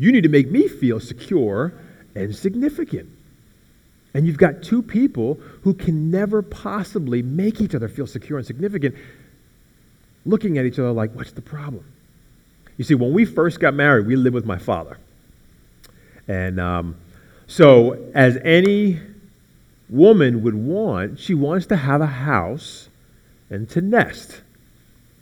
You 0.00 0.12
need 0.12 0.22
to 0.22 0.30
make 0.30 0.50
me 0.50 0.66
feel 0.66 0.98
secure 0.98 1.74
and 2.14 2.34
significant. 2.34 3.10
And 4.14 4.26
you've 4.26 4.38
got 4.38 4.62
two 4.62 4.80
people 4.80 5.34
who 5.60 5.74
can 5.74 6.10
never 6.10 6.40
possibly 6.40 7.20
make 7.20 7.60
each 7.60 7.74
other 7.74 7.86
feel 7.86 8.06
secure 8.06 8.38
and 8.38 8.46
significant 8.46 8.94
looking 10.24 10.56
at 10.56 10.64
each 10.64 10.78
other 10.78 10.90
like, 10.90 11.14
what's 11.14 11.32
the 11.32 11.42
problem? 11.42 11.84
You 12.78 12.84
see, 12.84 12.94
when 12.94 13.12
we 13.12 13.26
first 13.26 13.60
got 13.60 13.74
married, 13.74 14.06
we 14.06 14.16
lived 14.16 14.34
with 14.34 14.46
my 14.46 14.56
father. 14.56 14.96
And 16.26 16.58
um, 16.58 16.96
so, 17.46 18.10
as 18.14 18.38
any 18.42 19.00
woman 19.90 20.42
would 20.44 20.54
want, 20.54 21.18
she 21.18 21.34
wants 21.34 21.66
to 21.66 21.76
have 21.76 22.00
a 22.00 22.06
house 22.06 22.88
and 23.50 23.68
to 23.68 23.82
nest. 23.82 24.40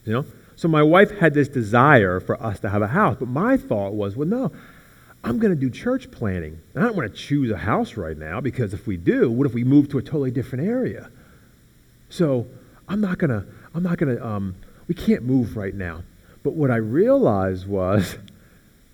You 0.05 0.13
know? 0.13 0.27
So 0.59 0.67
my 0.67 0.83
wife 0.83 1.17
had 1.17 1.35
this 1.35 1.47
desire 1.47 2.19
for 2.19 2.43
us 2.43 2.59
to 2.61 2.69
have 2.69 2.83
a 2.83 2.89
house, 2.89 3.15
but 3.17 3.29
my 3.29 3.57
thought 3.57 3.95
was, 3.95 4.17
well, 4.17 4.27
no, 4.27 4.51
I'm 5.23 5.39
going 5.39 5.55
to 5.55 5.61
do 5.61 5.71
church 5.71 6.11
planning. 6.11 6.59
I 6.75 6.81
don't 6.81 6.97
want 6.97 7.09
to 7.09 7.17
choose 7.17 7.53
a 7.53 7.57
house 7.57 7.97
right 7.97 8.19
now 8.19 8.41
because 8.41 8.75
if 8.75 8.85
we 8.85 8.97
do, 8.97 9.31
what 9.31 9.47
if 9.47 9.55
we 9.55 9.63
move 9.63 9.89
to 9.91 9.99
a 9.99 10.03
totally 10.03 10.33
different 10.33 10.67
area? 10.67 11.11
So 12.09 12.49
I'm 12.89 13.01
not 13.01 13.19
going 13.19 13.31
to, 13.31 13.47
I'm 13.73 13.85
not 13.85 13.99
going 13.99 14.17
to, 14.17 14.27
um, 14.27 14.57
we 14.89 14.97
can't 14.97 15.23
move 15.23 15.57
right 15.57 15.77
now. 15.77 16.03
But 16.43 16.55
what 16.55 16.73
I 16.73 16.77
realized 16.79 17.69
was 17.69 18.19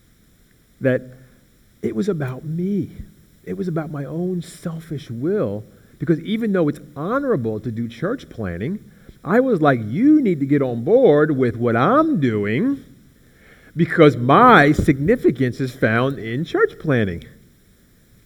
that 0.83 1.01
it 1.81 1.97
was 1.97 2.11
about 2.11 2.45
me. 2.45 2.93
It 3.43 3.55
was 3.55 3.69
about 3.69 3.91
my 3.91 4.05
own 4.05 4.43
selfish 4.43 5.09
will 5.09 5.65
because 5.99 6.21
even 6.21 6.53
though 6.53 6.69
it's 6.69 6.81
honorable 6.95 7.59
to 7.61 7.71
do 7.71 7.89
church 7.89 8.29
planning, 8.29 8.85
I 9.25 9.41
was 9.41 9.63
like, 9.63 9.81
you 9.83 10.21
need 10.21 10.41
to 10.41 10.47
get 10.47 10.61
on 10.61 10.85
board 10.85 11.37
with 11.37 11.57
what 11.57 11.77
I'm 11.77 12.21
doing 12.21 12.85
because 13.75 14.17
my 14.17 14.73
significance 14.73 15.61
is 15.61 15.75
found 15.75 16.19
in 16.19 16.45
church 16.45 16.79
planning. 16.79 17.25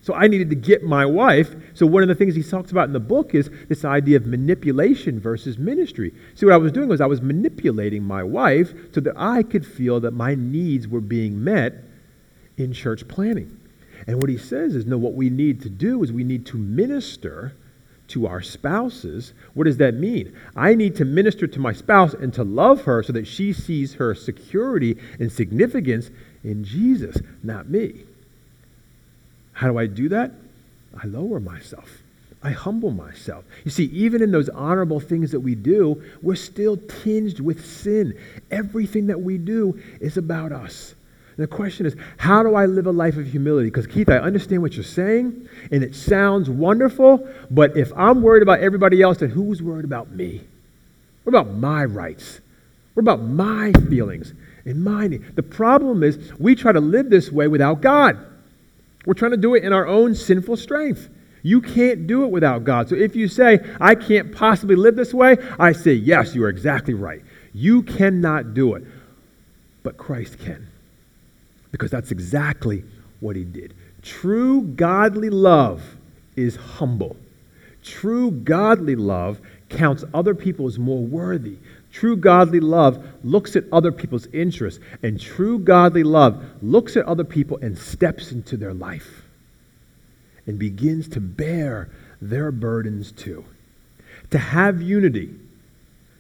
So 0.03 0.15
I 0.15 0.27
needed 0.27 0.51
to 0.51 0.57
get 0.57 0.83
my 0.83 1.05
wife. 1.05 1.55
So 1.75 1.87
one 1.87 2.03
of 2.03 2.09
the 2.09 2.15
things 2.15 2.35
he 2.35 2.43
talks 2.43 2.71
about 2.71 2.87
in 2.87 2.93
the 2.93 3.01
book 3.01 3.35
is 3.35 3.51
this 3.69 3.85
idea 3.85 4.17
of 4.17 4.27
manipulation 4.27 5.21
versus 5.21 5.59
ministry. 5.59 6.13
See, 6.35 6.47
what 6.47 6.55
I 6.55 6.59
was 6.59 6.73
doing 6.73 6.89
was 6.89 7.01
I 7.01 7.07
was 7.07 7.21
manipulating 7.21 8.03
my 8.03 8.23
wife 8.23 8.73
so 8.93 9.01
that 9.03 9.15
I 9.17 9.43
could 9.43 9.67
feel 9.67 10.01
that 10.01 10.13
my 10.13 10.35
needs 10.35 10.89
were 10.89 11.01
being 11.01 11.45
met 11.45 11.75
in 12.57 12.73
church 12.73 13.07
planning. 13.07 13.55
And 14.07 14.21
what 14.21 14.31
he 14.31 14.39
says 14.39 14.75
is, 14.75 14.87
no, 14.87 14.97
what 14.97 15.13
we 15.13 15.31
need 15.31 15.61
to 15.63 15.69
do 15.69 16.03
is 16.03 16.13
we 16.13 16.25
need 16.25 16.47
to 16.47 16.57
minister 16.57 17.55
to 18.09 18.27
our 18.27 18.43
spouses. 18.43 19.33
What 19.55 19.65
does 19.65 19.77
that 19.79 19.95
mean? 19.95 20.35
I 20.57 20.75
need 20.75 20.97
to 20.97 21.05
minister 21.05 21.47
to 21.47 21.61
my 21.61 21.73
spouse 21.73 22.15
and 22.15 22.33
to 22.35 22.43
love 22.43 22.83
her 22.83 23.03
so 23.03 23.13
that 23.13 23.27
she 23.27 23.53
sees 23.53 23.95
her 23.95 24.15
security 24.15 24.99
and 25.21 25.31
significance 25.31 26.11
in 26.43 26.65
Jesus, 26.65 27.19
not 27.43 27.69
me. 27.69 28.03
How 29.53 29.69
do 29.69 29.79
I 29.79 29.87
do 29.87 30.09
that? 30.11 30.33
I 31.01 31.07
lower 31.07 31.41
myself. 31.41 32.03
I 32.43 32.51
humble 32.51 32.93
myself. 32.93 33.45
You 33.65 33.71
see, 33.71 33.87
even 33.87 34.23
in 34.23 34.31
those 34.31 34.49
honorable 34.49 35.01
things 35.01 35.33
that 35.33 35.41
we 35.41 35.55
do, 35.55 36.03
we're 36.23 36.37
still 36.37 36.77
tinged 36.77 37.41
with 37.41 37.67
sin. 37.67 38.17
Everything 38.51 39.09
that 39.09 39.21
we 39.21 39.39
do 39.39 39.81
is 40.01 40.17
about 40.17 40.53
us. 40.53 40.95
And 41.39 41.45
the 41.45 41.55
question 41.55 41.87
is, 41.87 41.95
how 42.17 42.43
do 42.43 42.57
I 42.57 42.67
live 42.67 42.89
a 42.89 42.91
life 42.91 43.17
of 43.17 43.29
humility? 43.29 43.69
Because, 43.69 43.87
Keith, 43.87 44.09
I 44.09 44.19
understand 44.19 44.61
what 44.61 44.75
you're 44.75 44.83
saying, 44.83 45.49
and 45.71 45.85
it 45.85 45.95
sounds 45.95 46.51
wonderful, 46.51 47.29
but 47.49 47.77
if 47.77 47.93
I'm 47.97 48.23
worried 48.23 48.43
about 48.43 48.59
everybody 48.59 49.03
else, 49.03 49.19
then 49.19 49.31
who's 49.31 49.63
worried 49.63 49.85
about 49.85 50.11
me? 50.11 50.43
What 51.23 51.31
about 51.31 51.55
my 51.55 51.85
rights? 51.85 52.41
What 52.95 53.03
about 53.03 53.23
my 53.23 53.71
feelings 53.89 54.33
and 54.65 54.83
my 54.83 55.07
need? 55.07 55.37
The 55.37 55.45
problem 55.45 56.03
is, 56.03 56.19
we 56.41 56.57
try 56.57 56.73
to 56.73 56.81
live 56.81 57.09
this 57.09 57.31
way 57.31 57.47
without 57.47 57.83
God. 57.83 58.19
We're 59.07 59.15
trying 59.15 59.31
to 59.31 59.37
do 59.37 59.55
it 59.55 59.63
in 59.63 59.73
our 59.73 59.87
own 59.87 60.17
sinful 60.17 60.57
strength. 60.57 61.09
You 61.45 61.61
can't 61.61 62.09
do 62.09 62.25
it 62.25 62.33
without 62.33 62.65
God. 62.65 62.89
So 62.89 62.97
if 62.97 63.15
you 63.15 63.29
say, 63.29 63.61
I 63.81 63.95
can't 63.95 64.35
possibly 64.35 64.75
live 64.75 64.97
this 64.97 65.15
way, 65.15 65.37
I 65.57 65.71
say, 65.71 65.93
yes, 65.93 66.35
you 66.35 66.43
are 66.43 66.49
exactly 66.49 66.95
right. 66.95 67.23
You 67.55 67.83
cannot 67.85 68.55
do 68.55 68.75
it. 68.75 68.83
But 69.85 69.97
Christ 69.97 70.41
can 70.41 70.67
because 71.71 71.91
that's 71.91 72.11
exactly 72.11 72.85
what 73.21 73.37
he 73.37 73.45
did. 73.45 73.75
True 74.03 74.63
godly 74.63 75.31
love 75.31 75.97
is 76.37 76.57
humble. 76.57 77.17
True 77.83 78.31
godly 78.31 78.97
love 78.97 79.41
counts 79.69 80.05
other 80.15 80.35
people 80.35 80.67
as 80.67 80.79
more 80.79 81.03
worthy. 81.03 81.57
True 81.93 82.17
godly 82.17 82.61
love 82.61 83.05
looks 83.25 83.57
at 83.57 83.65
other 83.73 83.93
people's 83.93 84.27
interests, 84.29 84.81
and 85.03 85.19
true 85.19 85.59
godly 85.59 86.03
love 86.03 86.43
looks 86.63 86.97
at 86.97 87.07
other 87.07 87.25
people 87.25 87.59
and 87.63 87.77
steps 87.77 88.31
into 88.31 88.57
their 88.57 88.75
life 88.75 89.23
and 90.47 90.59
begins 90.59 91.09
to 91.09 91.21
bear 91.21 91.91
their 92.21 92.51
burdens 92.51 93.13
too. 93.13 93.45
To 94.31 94.39
have 94.39 94.83
unity, 94.83 95.35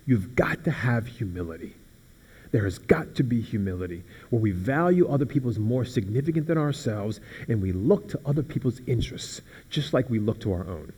you've 0.06 0.34
got 0.34 0.64
to 0.64 0.70
have 0.70 1.06
humility. 1.06 1.74
There 2.50 2.64
has 2.64 2.78
got 2.78 3.14
to 3.16 3.22
be 3.22 3.40
humility 3.40 4.02
where 4.30 4.40
we 4.40 4.52
value 4.52 5.08
other 5.08 5.26
people 5.26 5.50
as 5.50 5.58
more 5.58 5.84
significant 5.84 6.46
than 6.46 6.58
ourselves 6.58 7.20
and 7.48 7.60
we 7.60 7.72
look 7.72 8.08
to 8.08 8.20
other 8.24 8.42
people's 8.42 8.80
interests 8.86 9.42
just 9.70 9.92
like 9.92 10.08
we 10.08 10.18
look 10.18 10.40
to 10.40 10.52
our 10.52 10.66
own. 10.66 10.92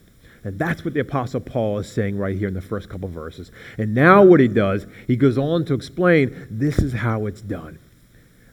And 0.45 0.59
that's 0.59 0.85
what 0.85 0.95
the 0.95 1.01
Apostle 1.01 1.41
Paul 1.41 1.79
is 1.81 1.91
saying 1.91 2.17
right 2.17 2.37
here 2.37 2.49
in 2.49 2.55
the 2.55 2.61
first 2.63 2.89
couple 2.89 3.09
verses. 3.09 3.51
And 3.77 3.95
now, 3.95 4.23
what 4.23 4.41
he 4.41 4.49
does, 4.49 4.87
he 5.07 5.17
goes 5.17 5.37
on 5.37 5.67
to 5.67 5.75
explain 5.75 6.47
this 6.51 6.79
is 6.79 6.95
how 6.95 7.27
it's 7.27 7.43
done. 7.43 7.79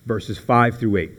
Verses 0.05 0.37
5 0.37 0.79
through 0.79 0.97
8. 0.97 1.11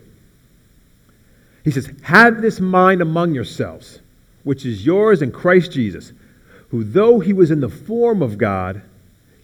He 1.63 1.71
says, 1.71 1.91
Have 2.03 2.41
this 2.41 2.59
mind 2.59 3.01
among 3.01 3.33
yourselves, 3.33 3.99
which 4.43 4.65
is 4.65 4.85
yours 4.85 5.21
in 5.21 5.31
Christ 5.31 5.71
Jesus, 5.71 6.13
who, 6.69 6.83
though 6.83 7.19
he 7.19 7.33
was 7.33 7.49
in 7.49 7.61
the 7.61 7.69
form 7.69 8.21
of 8.21 8.37
God, 8.37 8.83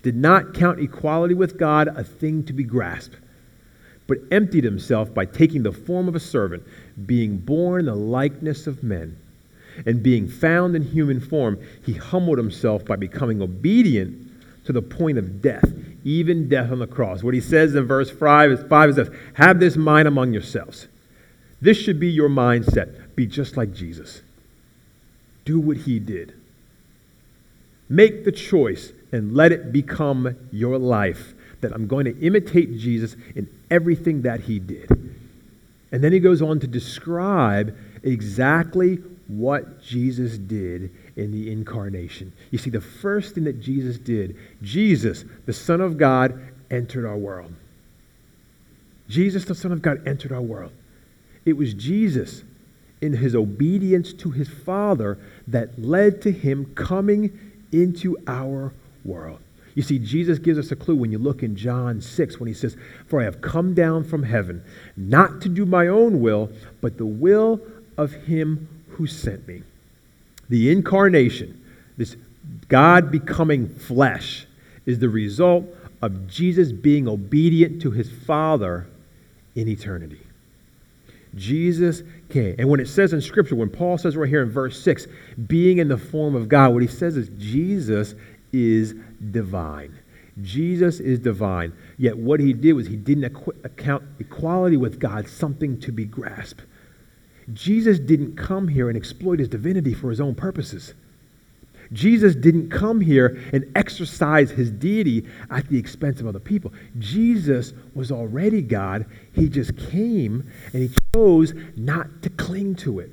did 0.06 0.16
not 0.16 0.54
count 0.54 0.80
equality 0.80 1.34
with 1.34 1.58
God 1.58 1.88
a 1.88 2.04
thing 2.04 2.44
to 2.44 2.54
be 2.54 2.64
grasped, 2.64 3.18
but 4.06 4.20
emptied 4.30 4.64
himself 4.64 5.12
by 5.12 5.26
taking 5.26 5.64
the 5.64 5.72
form 5.72 6.08
of 6.08 6.16
a 6.16 6.20
servant, 6.20 6.62
being 7.08 7.38
born 7.38 7.80
in 7.80 7.86
the 7.88 7.96
likeness 7.96 8.68
of 8.68 8.84
men. 8.84 9.18
And 9.84 10.04
being 10.04 10.28
found 10.28 10.76
in 10.76 10.84
human 10.84 11.20
form, 11.20 11.60
he 11.84 11.94
humbled 11.94 12.38
himself 12.38 12.86
by 12.86 12.98
becoming 12.98 13.42
obedient 13.42 14.32
to 14.66 14.72
the 14.72 14.84
point 14.84 15.18
of 15.18 15.42
death, 15.42 15.74
even 16.04 16.50
death 16.50 16.72
on 16.72 16.78
the 16.78 16.86
cross. 16.86 17.24
What 17.24 17.34
he 17.34 17.42
says 17.42 17.74
in 17.74 17.88
verse 17.88 18.12
5 18.12 18.52
is, 18.52 18.64
5 18.70 18.90
is 18.92 18.96
this 18.98 19.10
Have 19.34 19.60
this 19.60 19.76
mind 19.76 20.08
among 20.08 20.34
yourselves. 20.34 20.88
This 21.62 21.78
should 21.80 22.00
be 22.00 22.12
your 22.12 22.30
mindset. 22.30 23.16
Be 23.16 23.26
just 23.26 23.58
like 23.58 23.74
Jesus. 23.74 24.22
Do 25.46 25.60
what 25.60 25.78
he 25.78 25.98
did. 25.98 26.36
Make 27.90 28.24
the 28.24 28.32
choice 28.32 28.92
and 29.16 29.34
let 29.34 29.52
it 29.52 29.72
become 29.72 30.36
your 30.52 30.78
life. 30.78 31.34
That 31.62 31.72
I'm 31.74 31.88
going 31.88 32.06
to 32.06 32.20
imitate 32.20 32.78
Jesus 32.78 33.16
in 33.34 33.50
everything 33.72 34.24
that 34.24 34.42
he 34.42 34.60
did. 34.60 34.90
And 35.92 36.04
then 36.04 36.12
he 36.12 36.20
goes 36.20 36.42
on 36.42 36.60
to 36.60 36.68
describe 36.68 37.76
exactly 38.04 39.00
what 39.28 39.82
Jesus 39.82 40.38
did 40.38 40.92
in 41.16 41.32
the 41.32 41.52
incarnation. 41.52 42.34
You 42.52 42.58
see, 42.58 42.70
the 42.70 42.82
first 42.82 43.34
thing 43.34 43.46
that 43.46 43.62
Jesus 43.62 43.98
did, 43.98 44.38
Jesus, 44.62 45.26
the 45.46 45.54
Son 45.54 45.82
of 45.82 45.98
God, 45.98 46.40
entered 46.70 47.06
our 47.06 47.18
world. 47.18 47.54
Jesus, 49.08 49.46
the 49.46 49.56
Son 49.56 49.72
of 49.72 49.82
God, 49.82 50.08
entered 50.08 50.32
our 50.32 50.42
world. 50.42 50.72
It 51.46 51.54
was 51.54 51.74
Jesus, 51.74 52.44
in 53.02 53.14
his 53.14 53.36
obedience 53.36 54.14
to 54.14 54.32
his 54.32 54.50
Father, 54.50 55.18
that 55.48 55.80
led 55.82 56.22
to 56.24 56.32
him 56.32 56.74
coming 56.76 57.40
into 57.72 58.18
our 58.28 58.74
world. 59.06 59.40
You 59.76 59.84
see, 59.84 60.00
Jesus 60.00 60.40
gives 60.40 60.58
us 60.58 60.72
a 60.72 60.76
clue 60.76 60.96
when 60.96 61.12
you 61.12 61.18
look 61.18 61.44
in 61.44 61.56
John 61.56 62.00
6 62.00 62.40
when 62.40 62.48
he 62.48 62.54
says, 62.54 62.78
For 63.08 63.22
I 63.22 63.26
have 63.26 63.42
come 63.42 63.74
down 63.74 64.06
from 64.06 64.24
heaven, 64.24 64.64
not 64.96 65.42
to 65.42 65.50
do 65.50 65.66
my 65.66 65.88
own 65.88 66.22
will, 66.22 66.50
but 66.82 66.98
the 66.98 67.06
will 67.06 67.60
of 67.98 68.14
him 68.14 68.70
who 68.90 69.06
sent 69.06 69.48
me. 69.48 69.64
The 70.48 70.72
incarnation, 70.72 71.62
this 71.98 72.16
God 72.70 73.12
becoming 73.12 73.68
flesh, 73.68 74.48
is 74.86 75.00
the 75.00 75.10
result 75.10 75.66
of 76.02 76.28
Jesus 76.28 76.72
being 76.72 77.08
obedient 77.08 77.82
to 77.82 77.92
his 77.92 78.10
Father 78.10 78.88
in 79.56 79.68
eternity. 79.68 80.22
Jesus 81.36 82.02
came. 82.30 82.56
And 82.58 82.70
when 82.70 82.80
it 82.80 82.88
says 82.88 83.12
in 83.12 83.22
Scripture, 83.22 83.56
when 83.56 83.70
Paul 83.70 83.98
says 83.98 84.16
right 84.16 84.30
here 84.30 84.42
in 84.42 84.50
verse 84.50 84.82
6, 84.82 85.08
being 85.48 85.80
in 85.80 85.90
the 85.90 85.98
form 85.98 86.36
of 86.36 86.48
God, 86.48 86.74
what 86.74 86.82
he 86.82 86.88
says 86.88 87.18
is 87.18 87.30
Jesus 87.38 88.16
is 88.56 88.96
divine. 89.32 89.98
Jesus 90.42 91.00
is 91.00 91.20
divine. 91.20 91.74
Yet 91.98 92.18
what 92.18 92.40
he 92.40 92.54
did 92.54 92.74
was 92.74 92.88
he 92.88 92.98
didn't 92.98 93.26
account 93.64 94.04
equality 94.20 94.78
with 94.78 95.00
God 95.00 95.28
something 95.28 95.80
to 95.82 95.92
be 95.92 96.06
grasped. 96.06 96.64
Jesus 97.54 98.00
didn't 98.00 98.36
come 98.36 98.68
here 98.68 98.90
and 98.90 98.98
exploit 98.98 99.40
his 99.40 99.48
divinity 99.48 99.94
for 99.94 100.10
his 100.10 100.20
own 100.20 100.36
purposes. 100.36 100.94
Jesus 101.94 102.36
didn't 102.36 102.70
come 102.70 103.00
here 103.00 103.40
and 103.54 103.72
exercise 103.76 104.50
his 104.50 104.72
deity 104.72 105.28
at 105.52 105.70
the 105.70 105.78
expense 105.78 106.20
of 106.20 106.28
other 106.28 106.40
people. 106.40 106.74
Jesus 106.98 107.74
was 107.94 108.12
already 108.12 108.62
God. 108.62 109.06
He 109.34 109.48
just 109.48 109.78
came 109.78 110.50
and 110.74 110.90
he 110.90 110.92
chose 111.14 111.54
not 111.78 112.24
to 112.24 112.30
cling 112.32 112.76
to 112.78 113.00
it. 113.00 113.12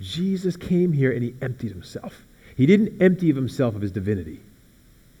Jesus 0.00 0.56
came 0.56 0.92
here 0.92 1.12
and 1.12 1.22
he 1.22 1.34
emptied 1.40 1.70
himself. 1.70 2.26
He 2.56 2.66
didn't 2.66 3.00
empty 3.02 3.30
of 3.30 3.36
himself 3.36 3.74
of 3.74 3.82
his 3.82 3.92
divinity. 3.92 4.40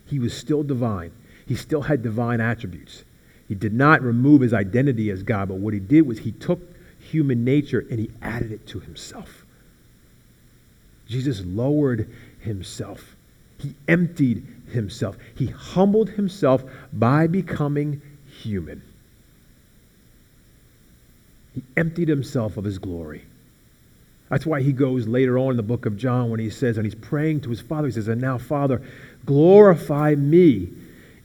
he 0.06 0.18
was 0.18 0.36
still 0.36 0.62
divine. 0.62 1.10
He 1.46 1.54
still 1.54 1.82
had 1.82 2.02
divine 2.02 2.40
attributes. 2.40 3.04
He 3.48 3.54
did 3.54 3.72
not 3.72 4.02
remove 4.02 4.42
his 4.42 4.52
identity 4.52 5.10
as 5.10 5.22
God, 5.22 5.48
but 5.48 5.56
what 5.56 5.74
he 5.74 5.80
did 5.80 6.06
was 6.06 6.18
he 6.18 6.32
took 6.32 6.60
human 6.98 7.44
nature 7.44 7.86
and 7.90 7.98
he 7.98 8.10
added 8.20 8.52
it 8.52 8.66
to 8.68 8.80
himself. 8.80 9.44
Jesus 11.06 11.42
lowered 11.44 12.10
himself. 12.40 13.16
He 13.58 13.74
emptied 13.88 14.46
himself. 14.70 15.16
He 15.34 15.46
humbled 15.46 16.10
himself 16.10 16.64
by 16.92 17.26
becoming 17.26 18.02
human. 18.26 18.82
He 21.54 21.62
emptied 21.76 22.08
himself 22.08 22.56
of 22.56 22.64
his 22.64 22.78
glory. 22.78 23.24
That's 24.32 24.46
why 24.46 24.62
he 24.62 24.72
goes 24.72 25.06
later 25.06 25.36
on 25.36 25.50
in 25.50 25.56
the 25.58 25.62
book 25.62 25.84
of 25.84 25.98
John 25.98 26.30
when 26.30 26.40
he 26.40 26.48
says, 26.48 26.78
and 26.78 26.86
he's 26.86 26.94
praying 26.94 27.42
to 27.42 27.50
his 27.50 27.60
Father, 27.60 27.88
he 27.88 27.92
says, 27.92 28.08
And 28.08 28.18
now, 28.18 28.38
Father, 28.38 28.80
glorify 29.26 30.14
me 30.14 30.70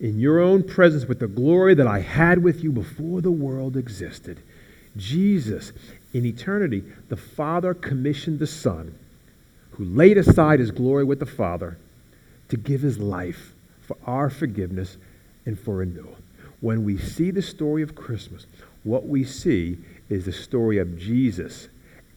in 0.02 0.20
your 0.20 0.42
own 0.42 0.62
presence 0.62 1.06
with 1.06 1.20
the 1.20 1.28
glory 1.30 1.74
that 1.76 1.88
I 1.88 2.02
had 2.02 2.44
with 2.44 2.62
you 2.62 2.70
before 2.70 3.22
the 3.22 3.32
world 3.32 3.78
existed. 3.78 4.42
Jesus, 4.98 5.72
in 6.14 6.26
eternity, 6.26 6.84
the 7.08 7.16
Father 7.16 7.74
commissioned 7.74 8.40
the 8.40 8.46
Son, 8.46 8.94
who 9.72 9.86
laid 9.86 10.18
aside 10.18 10.60
his 10.60 10.72
glory 10.72 11.06
with 11.06 11.20
the 11.20 11.26
Father, 11.26 11.78
to 12.50 12.58
give 12.58 12.82
his 12.82 13.00
life 13.00 13.54
for 13.80 13.96
our 14.06 14.30
forgiveness 14.30 14.98
and 15.46 15.58
for 15.58 15.78
renewal. 15.78 16.18
When 16.60 16.84
we 16.84 16.98
see 16.98 17.32
the 17.32 17.42
story 17.42 17.84
of 17.84 17.96
Christmas, 17.96 18.48
what 18.84 19.08
we 19.08 19.24
see 19.24 19.78
is 20.10 20.26
the 20.26 20.34
story 20.34 20.78
of 20.78 21.00
Jesus 21.00 21.70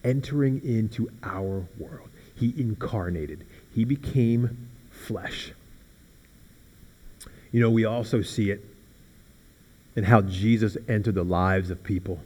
entering 0.04 0.62
into 0.64 1.10
our 1.22 1.66
world. 1.78 2.08
He 2.34 2.54
incarnated, 2.56 3.46
he 3.72 3.84
became 3.84 4.68
flesh. 4.90 5.52
You 7.52 7.60
know, 7.60 7.70
we 7.70 7.84
also 7.84 8.22
see 8.22 8.50
it 8.50 8.64
in 9.96 10.04
how 10.04 10.22
Jesus 10.22 10.76
entered 10.88 11.16
the 11.16 11.24
lives 11.24 11.70
of 11.70 11.82
people. 11.82 12.20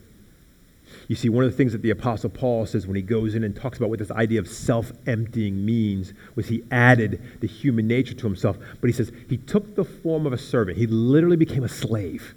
You 1.09 1.17
see, 1.17 1.29
one 1.29 1.45
of 1.45 1.51
the 1.51 1.57
things 1.57 1.73
that 1.73 1.83
the 1.83 1.91
Apostle 1.91 2.31
Paul 2.31 2.67
says 2.67 2.87
when 2.87 2.97
he 2.97 3.03
goes 3.03 3.35
in 3.35 3.43
and 3.43 3.57
talks 3.57 3.79
about 3.79 3.91
what 3.91 3.99
this 3.99 4.11
idea 4.11 4.39
of 4.39 4.49
self 4.49 4.93
emptying 5.07 5.65
means 5.65 6.13
was 6.35 6.49
he 6.49 6.63
added 6.71 7.41
the 7.41 7.47
human 7.47 7.89
nature 7.89 8.15
to 8.15 8.27
himself. 8.27 8.59
But 8.81 8.89
he 8.89 8.93
says 8.93 9.11
he 9.29 9.39
took 9.39 9.75
the 9.75 9.85
form 9.85 10.27
of 10.27 10.33
a 10.33 10.39
servant. 10.39 10.79
He 10.79 10.87
literally 10.87 11.37
became 11.37 11.65
a 11.65 11.69
slave. 11.69 12.35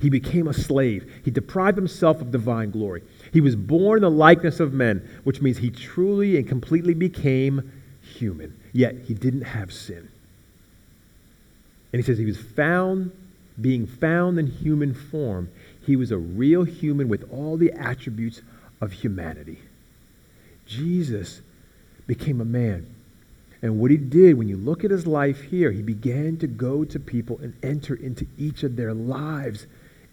He 0.00 0.10
became 0.10 0.48
a 0.48 0.52
slave. 0.52 1.20
He 1.24 1.30
deprived 1.30 1.76
himself 1.76 2.20
of 2.20 2.30
divine 2.30 2.70
glory. 2.70 3.02
He 3.32 3.40
was 3.40 3.56
born 3.56 3.98
in 3.98 4.02
the 4.02 4.10
likeness 4.10 4.60
of 4.60 4.72
men, 4.72 5.08
which 5.24 5.40
means 5.40 5.58
he 5.58 5.70
truly 5.70 6.36
and 6.36 6.46
completely 6.46 6.94
became 6.94 7.72
human. 8.02 8.58
Yet 8.72 8.96
he 9.04 9.14
didn't 9.14 9.42
have 9.42 9.72
sin. 9.72 10.08
And 11.92 12.02
he 12.02 12.02
says 12.02 12.18
he 12.18 12.24
was 12.24 12.40
found, 12.40 13.12
being 13.60 13.86
found 13.86 14.38
in 14.38 14.48
human 14.48 14.94
form, 14.94 15.48
he 15.86 15.96
was 15.96 16.10
a 16.10 16.18
real 16.18 16.64
human 16.64 17.08
with 17.08 17.28
all 17.30 17.56
the 17.56 17.72
attributes 17.72 18.42
of 18.80 18.92
humanity. 18.92 19.60
Jesus 20.66 21.40
became 22.06 22.40
a 22.40 22.44
man. 22.44 22.86
And 23.62 23.78
what 23.78 23.90
he 23.90 23.96
did, 23.96 24.36
when 24.36 24.48
you 24.48 24.56
look 24.56 24.84
at 24.84 24.90
his 24.90 25.06
life 25.06 25.40
here, 25.42 25.70
he 25.70 25.82
began 25.82 26.36
to 26.38 26.46
go 26.46 26.84
to 26.84 27.00
people 27.00 27.38
and 27.42 27.54
enter 27.62 27.94
into 27.94 28.26
each 28.36 28.62
of 28.62 28.76
their 28.76 28.92
lives 28.92 29.66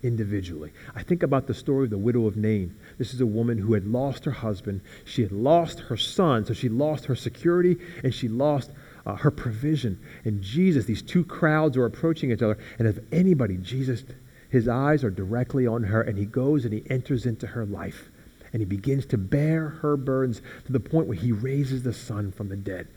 individually. 0.04 0.72
I 0.96 1.04
think 1.04 1.24
about 1.24 1.48
the 1.48 1.54
story 1.54 1.86
of 1.86 1.90
the 1.90 1.98
widow 1.98 2.26
of 2.28 2.38
Nain. 2.38 2.76
This 2.98 3.14
is 3.14 3.22
a 3.22 3.26
woman 3.26 3.58
who 3.58 3.74
had 3.74 3.86
lost 3.86 4.26
her 4.26 4.32
husband. 4.32 4.82
She 5.06 5.22
had 5.22 5.32
lost 5.32 5.80
her 5.82 5.98
son, 5.98 6.46
so 6.46 6.54
she 6.54 6.70
lost 6.70 7.06
her 7.06 7.16
security 7.16 7.78
and 8.04 8.14
she 8.14 8.28
lost 8.28 8.72
uh, 9.06 9.16
her 9.16 9.32
provision. 9.32 10.00
And 10.26 10.42
Jesus, 10.42 10.86
these 10.86 11.02
two 11.02 11.24
crowds 11.24 11.78
are 11.78 11.86
approaching 11.86 12.32
each 12.32 12.42
other. 12.42 12.58
And 12.80 12.88
if 12.88 13.00
anybody, 13.12 13.58
Jesus 13.58 14.04
his 14.52 14.68
eyes 14.68 15.04
are 15.06 15.10
directly 15.10 15.66
on 15.66 15.84
her, 15.84 16.02
and 16.02 16.18
he 16.18 16.26
goes 16.26 16.66
and 16.66 16.74
he 16.74 16.84
enters 16.90 17.26
into 17.26 17.48
her 17.48 17.66
life. 17.66 18.10
And 18.52 18.62
he 18.62 18.66
begins 18.66 19.06
to 19.08 19.18
bear 19.18 19.70
her 19.70 19.96
burdens 19.96 20.42
to 20.66 20.74
the 20.74 20.80
point 20.80 21.08
where 21.08 21.18
he 21.18 21.32
raises 21.32 21.84
the 21.84 21.94
son 21.94 22.34
from 22.34 22.50
the 22.50 22.58
dead. 22.58 22.90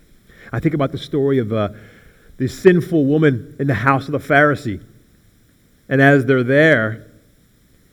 I 0.53 0.59
think 0.59 0.75
about 0.75 0.91
the 0.91 0.99
story 0.99 1.39
of 1.39 1.53
uh, 1.53 1.69
this 2.39 2.59
sinful 2.59 3.07
woman 3.07 3.55
in 3.61 3.69
the 3.69 3.75
house 3.75 4.07
of 4.07 4.13
the 4.13 4.19
Pharisee. 4.19 4.83
And 5.89 6.01
as 6.01 6.25
they're 6.25 6.43
there, 6.43 7.07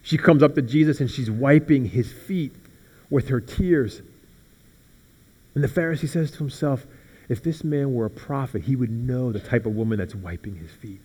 she 0.02 0.18
comes 0.18 0.42
up 0.42 0.56
to 0.56 0.62
Jesus 0.62 1.00
and 1.00 1.10
she's 1.10 1.30
wiping 1.30 1.86
his 1.86 2.12
feet 2.12 2.54
with 3.10 3.30
her 3.30 3.40
tears. 3.40 4.02
And 5.54 5.64
the 5.64 5.68
Pharisee 5.68 6.10
says 6.10 6.32
to 6.32 6.38
himself, 6.38 6.86
if 7.30 7.44
this 7.44 7.64
man 7.64 7.94
were 7.94 8.06
a 8.06 8.10
prophet, 8.10 8.64
he 8.64 8.76
would 8.76 8.92
know 8.92 9.32
the 9.32 9.40
type 9.40 9.66
of 9.66 9.74
woman 9.74 9.98
that's 9.98 10.16
wiping 10.16 10.56
his 10.56 10.72
feet. 10.72 11.02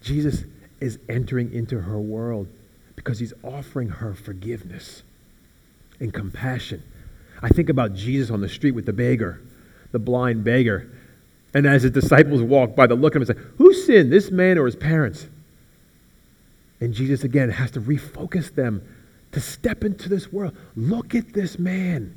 Jesus 0.00 0.44
is 0.80 0.98
entering 1.08 1.52
into 1.52 1.80
her 1.80 2.00
world 2.00 2.48
because 2.96 3.18
he's 3.18 3.32
offering 3.42 3.88
her 3.88 4.14
forgiveness 4.14 5.02
and 6.00 6.12
compassion. 6.12 6.82
I 7.42 7.48
think 7.48 7.68
about 7.68 7.94
Jesus 7.94 8.30
on 8.30 8.40
the 8.40 8.48
street 8.48 8.72
with 8.72 8.86
the 8.86 8.92
beggar, 8.92 9.40
the 9.92 9.98
blind 9.98 10.44
beggar. 10.44 10.90
And 11.54 11.66
as 11.66 11.82
his 11.82 11.92
disciples 11.92 12.42
walk 12.42 12.74
by, 12.74 12.86
they 12.86 12.94
look 12.94 13.14
at 13.14 13.22
him 13.22 13.28
and 13.28 13.38
say, 13.38 13.44
Who 13.58 13.72
sinned, 13.72 14.12
this 14.12 14.30
man 14.30 14.58
or 14.58 14.66
his 14.66 14.76
parents? 14.76 15.28
And 16.80 16.94
Jesus 16.94 17.24
again 17.24 17.50
has 17.50 17.70
to 17.72 17.80
refocus 17.80 18.54
them 18.54 18.82
to 19.32 19.40
step 19.40 19.84
into 19.84 20.08
this 20.08 20.32
world. 20.32 20.56
Look 20.76 21.14
at 21.14 21.32
this 21.32 21.58
man 21.58 22.16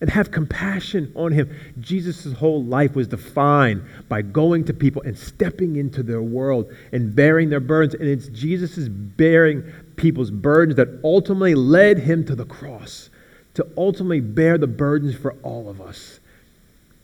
and 0.00 0.10
have 0.10 0.32
compassion 0.32 1.12
on 1.14 1.30
him. 1.30 1.48
Jesus' 1.78 2.32
whole 2.32 2.64
life 2.64 2.96
was 2.96 3.06
defined 3.06 3.84
by 4.08 4.20
going 4.20 4.64
to 4.64 4.74
people 4.74 5.00
and 5.02 5.16
stepping 5.16 5.76
into 5.76 6.02
their 6.02 6.20
world 6.20 6.72
and 6.90 7.14
bearing 7.14 7.50
their 7.50 7.60
burdens. 7.60 7.94
And 7.94 8.08
it's 8.08 8.26
Jesus' 8.28 8.88
bearing 8.88 9.62
people's 9.94 10.32
burdens 10.32 10.76
that 10.76 10.88
ultimately 11.04 11.54
led 11.54 11.98
him 11.98 12.24
to 12.24 12.34
the 12.34 12.44
cross, 12.44 13.10
to 13.54 13.64
ultimately 13.76 14.20
bear 14.20 14.58
the 14.58 14.66
burdens 14.66 15.14
for 15.14 15.34
all 15.44 15.68
of 15.68 15.80
us. 15.80 16.18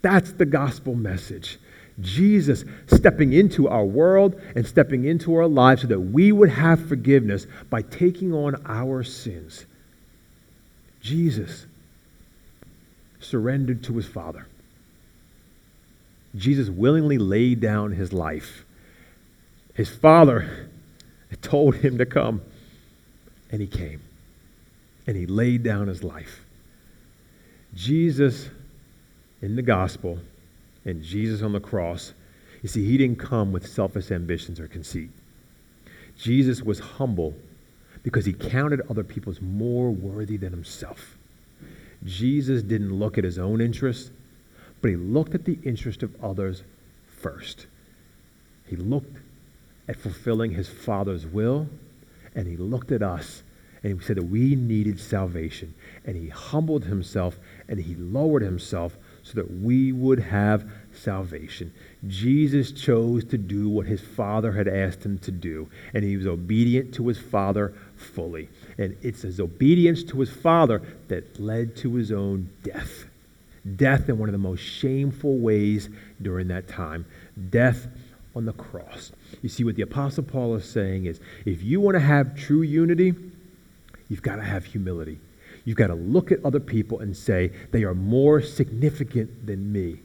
That's 0.02 0.32
the 0.32 0.46
gospel 0.46 0.96
message. 0.96 1.61
Jesus 2.00 2.64
stepping 2.87 3.32
into 3.32 3.68
our 3.68 3.84
world 3.84 4.40
and 4.54 4.66
stepping 4.66 5.04
into 5.04 5.34
our 5.34 5.48
lives 5.48 5.82
so 5.82 5.88
that 5.88 6.00
we 6.00 6.30
would 6.30 6.50
have 6.50 6.88
forgiveness 6.88 7.46
by 7.70 7.82
taking 7.82 8.32
on 8.32 8.62
our 8.66 9.02
sins. 9.02 9.66
Jesus 11.00 11.66
surrendered 13.20 13.82
to 13.84 13.96
his 13.96 14.06
Father. 14.06 14.46
Jesus 16.37 16.68
willingly 16.68 17.18
laid 17.18 17.61
down 17.61 17.92
his 17.92 18.12
life. 18.12 18.64
His 19.74 19.88
Father 19.88 20.68
told 21.42 21.76
him 21.76 21.98
to 21.98 22.06
come, 22.06 22.42
and 23.50 23.61
he 23.61 23.66
came. 23.66 24.02
And 25.06 25.16
he 25.16 25.26
laid 25.26 25.62
down 25.62 25.88
his 25.88 26.04
life. 26.04 26.44
Jesus 27.74 28.50
in 29.40 29.56
the 29.56 29.62
gospel 29.62 30.18
and 30.85 31.03
Jesus 31.03 31.43
on 31.43 31.53
the 31.53 31.61
cross, 31.61 32.14
you 32.62 32.69
see, 32.69 32.85
he 32.85 32.97
didn't 32.97 33.19
come 33.19 33.53
with 33.53 33.67
selfish 33.67 34.11
ambitions 34.11 34.59
or 34.59 34.69
conceit. 34.69 35.11
Jesus 36.17 36.62
was 36.62 36.81
humble 36.81 37.35
because 38.03 38.25
he 38.25 38.33
counted 38.33 38.81
other 38.91 39.05
people 39.05 39.31
as 39.31 39.41
more 39.41 39.91
worthy 39.91 40.37
than 40.37 40.53
himself. 40.53 41.17
Jesus 42.05 42.62
didn't 42.62 42.93
look 42.93 43.19
at 43.19 43.25
his 43.25 43.38
own 43.38 43.61
interests, 43.61 44.11
but 44.81 44.91
he 44.91 44.97
looked 44.97 45.35
at 45.35 45.45
the 45.45 45.59
interest 45.64 46.03
of 46.03 46.14
others 46.23 46.62
first. 47.07 47.67
He 48.67 48.77
looked 48.77 49.19
at 49.88 49.97
fulfilling 49.97 50.53
his 50.53 50.69
Father's 50.69 51.27
will, 51.27 51.69
and 52.35 52.47
he 52.47 52.57
looked 52.57 52.93
at 52.93 53.03
us 53.03 53.43
and 53.83 54.01
he 54.01 54.07
said 54.07 54.17
that 54.17 54.25
we 54.25 54.55
needed 54.57 54.99
salvation. 54.99 55.75
And 56.05 56.17
he 56.17 56.29
humbled 56.29 56.85
himself 56.85 57.38
and 57.69 57.79
he 57.79 57.95
lowered 57.95 58.43
himself 58.43 58.97
so 59.29 59.35
that 59.35 59.61
we 59.61 59.93
would 59.93 60.19
have 60.19 60.71
salvation. 60.95 61.73
Jesus 62.07 62.73
chose 62.73 63.25
to 63.25 63.37
do 63.37 63.69
what 63.69 63.87
his 63.87 64.01
Father 64.01 64.53
had 64.53 64.67
asked 64.67 65.05
him 65.05 65.19
to 65.19 65.31
do, 65.31 65.69
and 65.93 66.03
he 66.03 66.17
was 66.17 66.27
obedient 66.27 66.95
to 66.95 67.07
his 67.09 67.19
Father 67.19 67.75
fully. 67.95 68.49
And 68.79 68.97
it's 69.03 69.23
his 69.23 69.38
obedience 69.38 70.03
to 70.05 70.21
his 70.21 70.31
Father 70.31 70.81
that 71.09 71.38
led 71.38 71.77
to 71.77 71.95
his 71.95 72.11
own 72.11 72.49
death. 72.62 73.05
Death 73.77 74.09
in 74.09 74.19
one 74.19 74.31
of 74.31 74.33
the 74.33 74.38
most 74.38 74.61
shameful 74.61 75.37
ways 75.37 75.91
during 76.23 76.49
that 76.49 76.67
time. 76.67 77.05
Death 77.51 77.87
on 78.35 78.47
the 78.47 78.53
cross. 78.55 79.12
You 79.43 79.51
see, 79.51 79.64
what 79.64 79.75
the 79.75 79.83
Apostle 79.83 80.23
Paul 80.23 80.55
is 80.55 80.64
saying 80.64 81.05
is 81.05 81.21
if 81.45 81.62
you 81.62 81.81
want 81.81 81.97
to 81.97 82.01
have 82.01 82.35
true 82.35 82.62
unity, 82.62 83.14
you've 84.09 84.23
got 84.23 84.37
to 84.37 84.45
have 84.45 84.64
humility. 84.64 85.19
You've 85.68 85.76
got 85.76 85.88
to 85.88 85.94
look 85.96 86.33
at 86.33 86.42
other 86.46 86.61
people 86.61 87.00
and 87.00 87.14
say, 87.14 87.50
they 87.72 87.85
are 87.85 87.92
more 87.92 88.40
significant 88.40 89.46
than 89.46 89.70
me. 89.70 89.98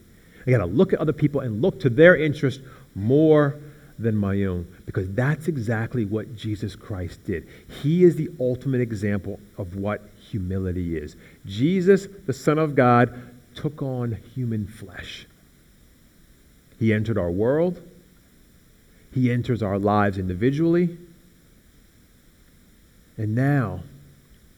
I 0.46 0.52
got 0.52 0.58
to 0.58 0.66
look 0.66 0.92
at 0.92 1.00
other 1.00 1.14
people 1.14 1.40
and 1.40 1.62
look 1.62 1.80
to 1.80 1.90
their 1.90 2.18
interest 2.18 2.60
more 2.96 3.62
than 3.98 4.14
my 4.14 4.44
own 4.44 4.68
because 4.86 5.10
that's 5.12 5.48
exactly 5.48 6.04
what 6.04 6.36
Jesus 6.36 6.76
Christ 6.76 7.24
did. 7.24 7.48
He 7.82 8.04
is 8.04 8.18
the 8.18 8.30
ultimate 8.42 8.82
example 8.82 9.40
of 9.58 9.78
what 9.78 10.02
humility 10.30 10.98
is. 10.98 11.16
Jesus, 11.46 12.10
the 12.26 12.34
Son 12.34 12.60
of 12.60 12.76
God, 12.76 13.18
took 13.56 13.82
on 13.82 14.18
human 14.36 14.68
flesh. 14.68 15.28
He 16.78 16.92
entered 16.92 17.18
our 17.18 17.32
world 17.32 17.82
He 19.14 19.32
enters 19.32 19.64
our 19.64 19.80
lives 19.80 20.18
individually. 20.18 20.98
And 23.16 23.34
now, 23.34 23.84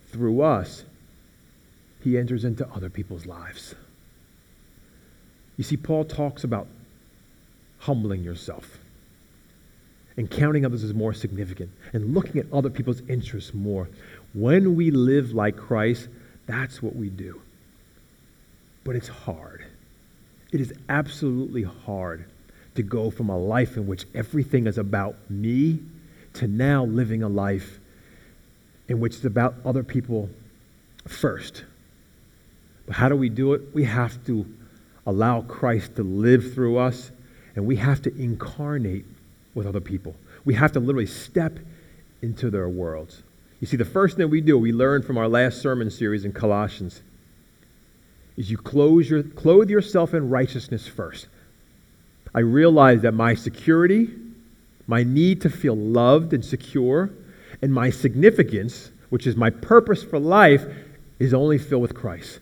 through 0.07 0.41
us, 0.41 0.83
he 2.05 2.19
enters 2.19 2.45
into 2.45 2.65
other 2.69 2.87
people's 2.87 3.25
lives. 3.25 3.73
You 5.57 5.63
see, 5.63 5.75
Paul 5.75 6.05
talks 6.05 6.43
about 6.43 6.67
humbling 7.79 8.23
yourself 8.23 8.77
and 10.15 10.29
counting 10.29 10.65
others 10.65 10.83
as 10.83 10.93
more 10.93 11.13
significant 11.13 11.71
and 11.93 12.13
looking 12.13 12.39
at 12.39 12.45
other 12.53 12.69
people's 12.69 13.01
interests 13.09 13.55
more. 13.55 13.89
When 14.33 14.75
we 14.75 14.91
live 14.91 15.31
like 15.31 15.57
Christ, 15.57 16.07
that's 16.45 16.81
what 16.81 16.95
we 16.95 17.09
do. 17.09 17.41
But 18.83 18.95
it's 18.95 19.07
hard. 19.07 19.65
It 20.51 20.61
is 20.61 20.73
absolutely 20.87 21.63
hard 21.63 22.25
to 22.75 22.83
go 22.83 23.09
from 23.09 23.29
a 23.29 23.37
life 23.37 23.77
in 23.77 23.87
which 23.87 24.05
everything 24.13 24.67
is 24.67 24.77
about 24.77 25.15
me 25.27 25.79
to 26.33 26.47
now 26.47 26.85
living 26.85 27.23
a 27.23 27.29
life 27.29 27.79
in 28.87 28.99
which 28.99 29.15
it's 29.15 29.25
about 29.25 29.55
other 29.65 29.81
people 29.81 30.29
first. 31.07 31.63
But 32.85 32.95
how 32.95 33.09
do 33.09 33.15
we 33.15 33.29
do 33.29 33.53
it? 33.53 33.61
We 33.73 33.83
have 33.85 34.23
to 34.25 34.45
allow 35.05 35.41
Christ 35.41 35.95
to 35.95 36.03
live 36.03 36.53
through 36.53 36.77
us, 36.77 37.11
and 37.55 37.65
we 37.65 37.75
have 37.77 38.01
to 38.03 38.15
incarnate 38.15 39.05
with 39.53 39.65
other 39.65 39.79
people. 39.79 40.15
We 40.43 40.53
have 40.55 40.71
to 40.73 40.79
literally 40.79 41.05
step 41.05 41.57
into 42.21 42.49
their 42.49 42.69
worlds. 42.69 43.23
You 43.59 43.67
see, 43.67 43.77
the 43.77 43.85
first 43.85 44.17
thing 44.17 44.29
we 44.29 44.41
do, 44.41 44.57
we 44.57 44.71
learned 44.71 45.05
from 45.05 45.17
our 45.17 45.27
last 45.27 45.61
sermon 45.61 45.89
series 45.89 46.25
in 46.25 46.33
Colossians, 46.33 47.01
is 48.37 48.51
you 48.51 48.57
your, 49.01 49.23
clothe 49.23 49.69
yourself 49.69 50.13
in 50.13 50.29
righteousness 50.29 50.87
first. 50.87 51.27
I 52.33 52.39
realize 52.39 53.01
that 53.03 53.13
my 53.13 53.33
security, 53.33 54.09
my 54.87 55.03
need 55.03 55.41
to 55.41 55.49
feel 55.49 55.75
loved 55.75 56.33
and 56.33 56.43
secure, 56.43 57.09
and 57.61 57.73
my 57.73 57.89
significance, 57.89 58.91
which 59.09 59.25
is 59.25 59.37
my 59.37 59.49
purpose 59.49 60.03
for 60.03 60.19
life, 60.19 60.65
is 61.17 61.33
only 61.33 61.57
filled 61.57 61.81
with 61.81 61.95
Christ. 61.95 62.39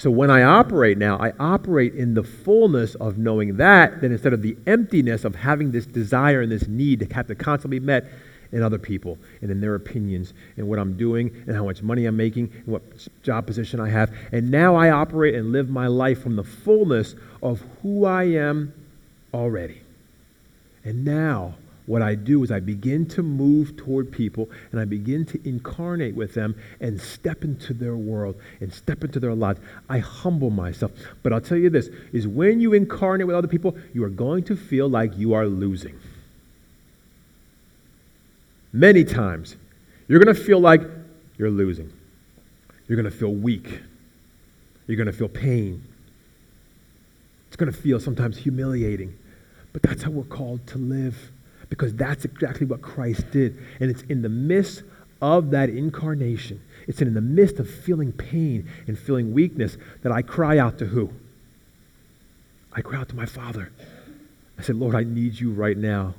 So 0.00 0.10
when 0.10 0.30
I 0.30 0.44
operate 0.44 0.96
now, 0.96 1.18
I 1.18 1.34
operate 1.38 1.94
in 1.94 2.14
the 2.14 2.22
fullness 2.22 2.94
of 2.94 3.18
knowing 3.18 3.58
that, 3.58 4.00
then 4.00 4.12
instead 4.12 4.32
of 4.32 4.40
the 4.40 4.56
emptiness 4.66 5.26
of 5.26 5.34
having 5.34 5.72
this 5.72 5.84
desire 5.84 6.40
and 6.40 6.50
this 6.50 6.66
need 6.66 7.00
to 7.00 7.14
have 7.14 7.26
to 7.26 7.34
constantly 7.34 7.80
be 7.80 7.84
met 7.84 8.06
in 8.50 8.62
other 8.62 8.78
people 8.78 9.18
and 9.42 9.50
in 9.50 9.60
their 9.60 9.74
opinions 9.74 10.32
and 10.56 10.66
what 10.66 10.78
I'm 10.78 10.96
doing 10.96 11.30
and 11.46 11.54
how 11.54 11.66
much 11.66 11.82
money 11.82 12.06
I'm 12.06 12.16
making 12.16 12.50
and 12.50 12.66
what 12.68 12.82
job 13.22 13.46
position 13.46 13.78
I 13.78 13.90
have. 13.90 14.10
And 14.32 14.50
now 14.50 14.74
I 14.74 14.88
operate 14.88 15.34
and 15.34 15.52
live 15.52 15.68
my 15.68 15.86
life 15.86 16.22
from 16.22 16.34
the 16.34 16.44
fullness 16.44 17.14
of 17.42 17.62
who 17.82 18.06
I 18.06 18.22
am 18.22 18.72
already. 19.34 19.82
And 20.82 21.04
now 21.04 21.56
what 21.90 22.02
I 22.02 22.14
do 22.14 22.44
is 22.44 22.52
I 22.52 22.60
begin 22.60 23.04
to 23.06 23.22
move 23.24 23.76
toward 23.76 24.12
people 24.12 24.48
and 24.70 24.80
I 24.80 24.84
begin 24.84 25.24
to 25.26 25.40
incarnate 25.44 26.14
with 26.14 26.34
them 26.34 26.54
and 26.80 27.00
step 27.00 27.42
into 27.42 27.74
their 27.74 27.96
world 27.96 28.36
and 28.60 28.72
step 28.72 29.02
into 29.02 29.18
their 29.18 29.34
lives. 29.34 29.58
I 29.88 29.98
humble 29.98 30.50
myself. 30.50 30.92
But 31.24 31.32
I'll 31.32 31.40
tell 31.40 31.58
you 31.58 31.68
this 31.68 31.90
is 32.12 32.28
when 32.28 32.60
you 32.60 32.74
incarnate 32.74 33.26
with 33.26 33.34
other 33.34 33.48
people, 33.48 33.76
you 33.92 34.04
are 34.04 34.08
going 34.08 34.44
to 34.44 34.56
feel 34.56 34.88
like 34.88 35.18
you 35.18 35.34
are 35.34 35.48
losing. 35.48 35.98
Many 38.72 39.02
times, 39.02 39.56
you're 40.06 40.22
going 40.22 40.32
to 40.32 40.40
feel 40.40 40.60
like 40.60 40.82
you're 41.38 41.50
losing. 41.50 41.92
You're 42.86 43.02
going 43.02 43.10
to 43.10 43.18
feel 43.18 43.34
weak. 43.34 43.80
You're 44.86 44.96
going 44.96 45.08
to 45.08 45.12
feel 45.12 45.28
pain. 45.28 45.84
It's 47.48 47.56
going 47.56 47.72
to 47.72 47.76
feel 47.76 47.98
sometimes 47.98 48.38
humiliating. 48.38 49.18
But 49.72 49.82
that's 49.82 50.04
how 50.04 50.12
we're 50.12 50.22
called 50.22 50.64
to 50.68 50.78
live 50.78 51.32
because 51.70 51.94
that's 51.94 52.26
exactly 52.26 52.66
what 52.66 52.82
Christ 52.82 53.30
did. 53.30 53.56
And 53.80 53.90
it's 53.90 54.02
in 54.02 54.20
the 54.20 54.28
midst 54.28 54.82
of 55.22 55.50
that 55.50 55.70
incarnation, 55.70 56.60
it's 56.86 57.00
in 57.00 57.14
the 57.14 57.20
midst 57.20 57.58
of 57.58 57.70
feeling 57.70 58.12
pain 58.12 58.68
and 58.86 58.98
feeling 58.98 59.32
weakness 59.32 59.78
that 60.02 60.12
I 60.12 60.22
cry 60.22 60.58
out 60.58 60.78
to 60.78 60.86
who? 60.86 61.10
I 62.72 62.82
cry 62.82 63.00
out 63.00 63.08
to 63.10 63.16
my 63.16 63.26
Father. 63.26 63.70
I 64.58 64.62
said, 64.62 64.76
Lord, 64.76 64.94
I 64.94 65.04
need 65.04 65.38
you 65.38 65.52
right 65.52 65.76
now 65.76 66.14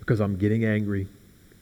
because 0.00 0.20
I'm 0.20 0.36
getting 0.36 0.64
angry. 0.64 1.08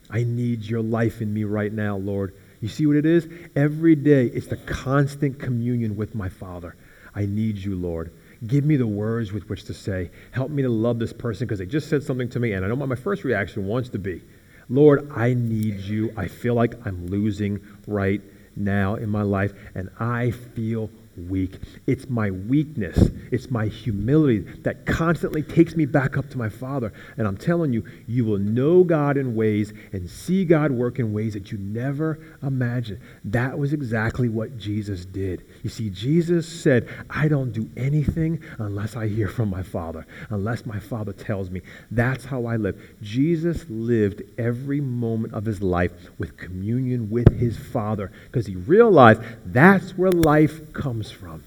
I 0.09 0.23
need 0.23 0.63
your 0.63 0.81
life 0.81 1.21
in 1.21 1.33
me 1.33 1.43
right 1.43 1.71
now, 1.71 1.97
Lord. 1.97 2.33
You 2.61 2.69
see 2.69 2.85
what 2.85 2.95
it 2.95 3.05
is? 3.05 3.27
Every 3.55 3.95
day, 3.95 4.27
it's 4.27 4.47
the 4.47 4.57
constant 4.57 5.39
communion 5.39 5.95
with 5.95 6.15
my 6.15 6.29
Father. 6.29 6.75
I 7.13 7.25
need 7.25 7.57
you, 7.57 7.75
Lord. 7.75 8.11
Give 8.45 8.63
me 8.65 8.75
the 8.75 8.87
words 8.87 9.33
with 9.33 9.49
which 9.49 9.63
to 9.65 9.73
say. 9.73 10.11
Help 10.31 10.51
me 10.51 10.61
to 10.61 10.69
love 10.69 10.99
this 10.99 11.13
person 11.13 11.47
because 11.47 11.59
they 11.59 11.65
just 11.65 11.89
said 11.89 12.03
something 12.03 12.29
to 12.29 12.39
me, 12.39 12.53
and 12.53 12.63
I 12.63 12.67
know 12.67 12.75
what 12.75 12.89
my 12.89 12.95
first 12.95 13.23
reaction 13.23 13.65
wants 13.65 13.89
to 13.89 13.99
be. 13.99 14.21
Lord, 14.69 15.09
I 15.15 15.33
need 15.33 15.79
you. 15.79 16.13
I 16.15 16.27
feel 16.27 16.53
like 16.53 16.75
I'm 16.85 17.07
losing 17.07 17.59
right 17.87 18.21
now 18.55 18.95
in 18.95 19.09
my 19.09 19.23
life, 19.23 19.53
and 19.73 19.89
I 19.99 20.31
feel 20.31 20.89
weak. 21.17 21.57
It's 21.85 22.09
my 22.09 22.31
weakness, 22.31 23.09
it's 23.31 23.49
my 23.49 23.67
humility 23.67 24.39
that 24.61 24.85
constantly 24.85 25.43
takes 25.43 25.75
me 25.75 25.85
back 25.85 26.17
up 26.17 26.29
to 26.29 26.37
my 26.37 26.49
Father. 26.49 26.93
And 27.17 27.27
I'm 27.27 27.37
telling 27.37 27.73
you, 27.73 27.83
you 28.07 28.25
will 28.25 28.37
know 28.37 28.83
God 28.83 29.17
in 29.17 29.35
ways 29.35 29.73
and 29.91 30.09
see 30.09 30.45
God 30.45 30.71
work 30.71 30.99
in 30.99 31.13
ways 31.13 31.33
that 31.33 31.51
you 31.51 31.57
never 31.57 32.19
imagined. 32.41 32.99
That 33.25 33.57
was 33.57 33.73
exactly 33.73 34.29
what 34.29 34.57
Jesus 34.57 35.05
did. 35.05 35.45
You 35.63 35.69
see, 35.69 35.89
Jesus 35.89 36.47
said, 36.47 36.87
I 37.09 37.27
don't 37.27 37.51
do 37.51 37.69
anything 37.75 38.41
unless 38.59 38.95
I 38.95 39.07
hear 39.07 39.27
from 39.27 39.49
my 39.49 39.63
Father, 39.63 40.05
unless 40.29 40.65
my 40.65 40.79
Father 40.79 41.13
tells 41.13 41.49
me. 41.49 41.61
That's 41.91 42.25
how 42.25 42.45
I 42.45 42.57
live. 42.57 42.79
Jesus 43.01 43.65
lived 43.69 44.21
every 44.37 44.81
moment 44.81 45.33
of 45.33 45.45
his 45.45 45.61
life 45.61 45.91
with 46.17 46.37
communion 46.37 47.09
with 47.09 47.39
his 47.39 47.57
Father 47.57 48.11
because 48.25 48.45
he 48.45 48.55
realized 48.55 49.21
that's 49.45 49.97
where 49.97 50.11
life 50.11 50.73
comes 50.73 51.06
from. 51.11 51.43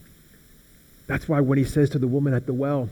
That's 1.07 1.29
why 1.29 1.41
when 1.41 1.59
he 1.59 1.65
says 1.65 1.91
to 1.91 1.99
the 1.99 2.07
woman 2.07 2.35
at 2.35 2.47
the 2.47 2.53
well, 2.53 2.89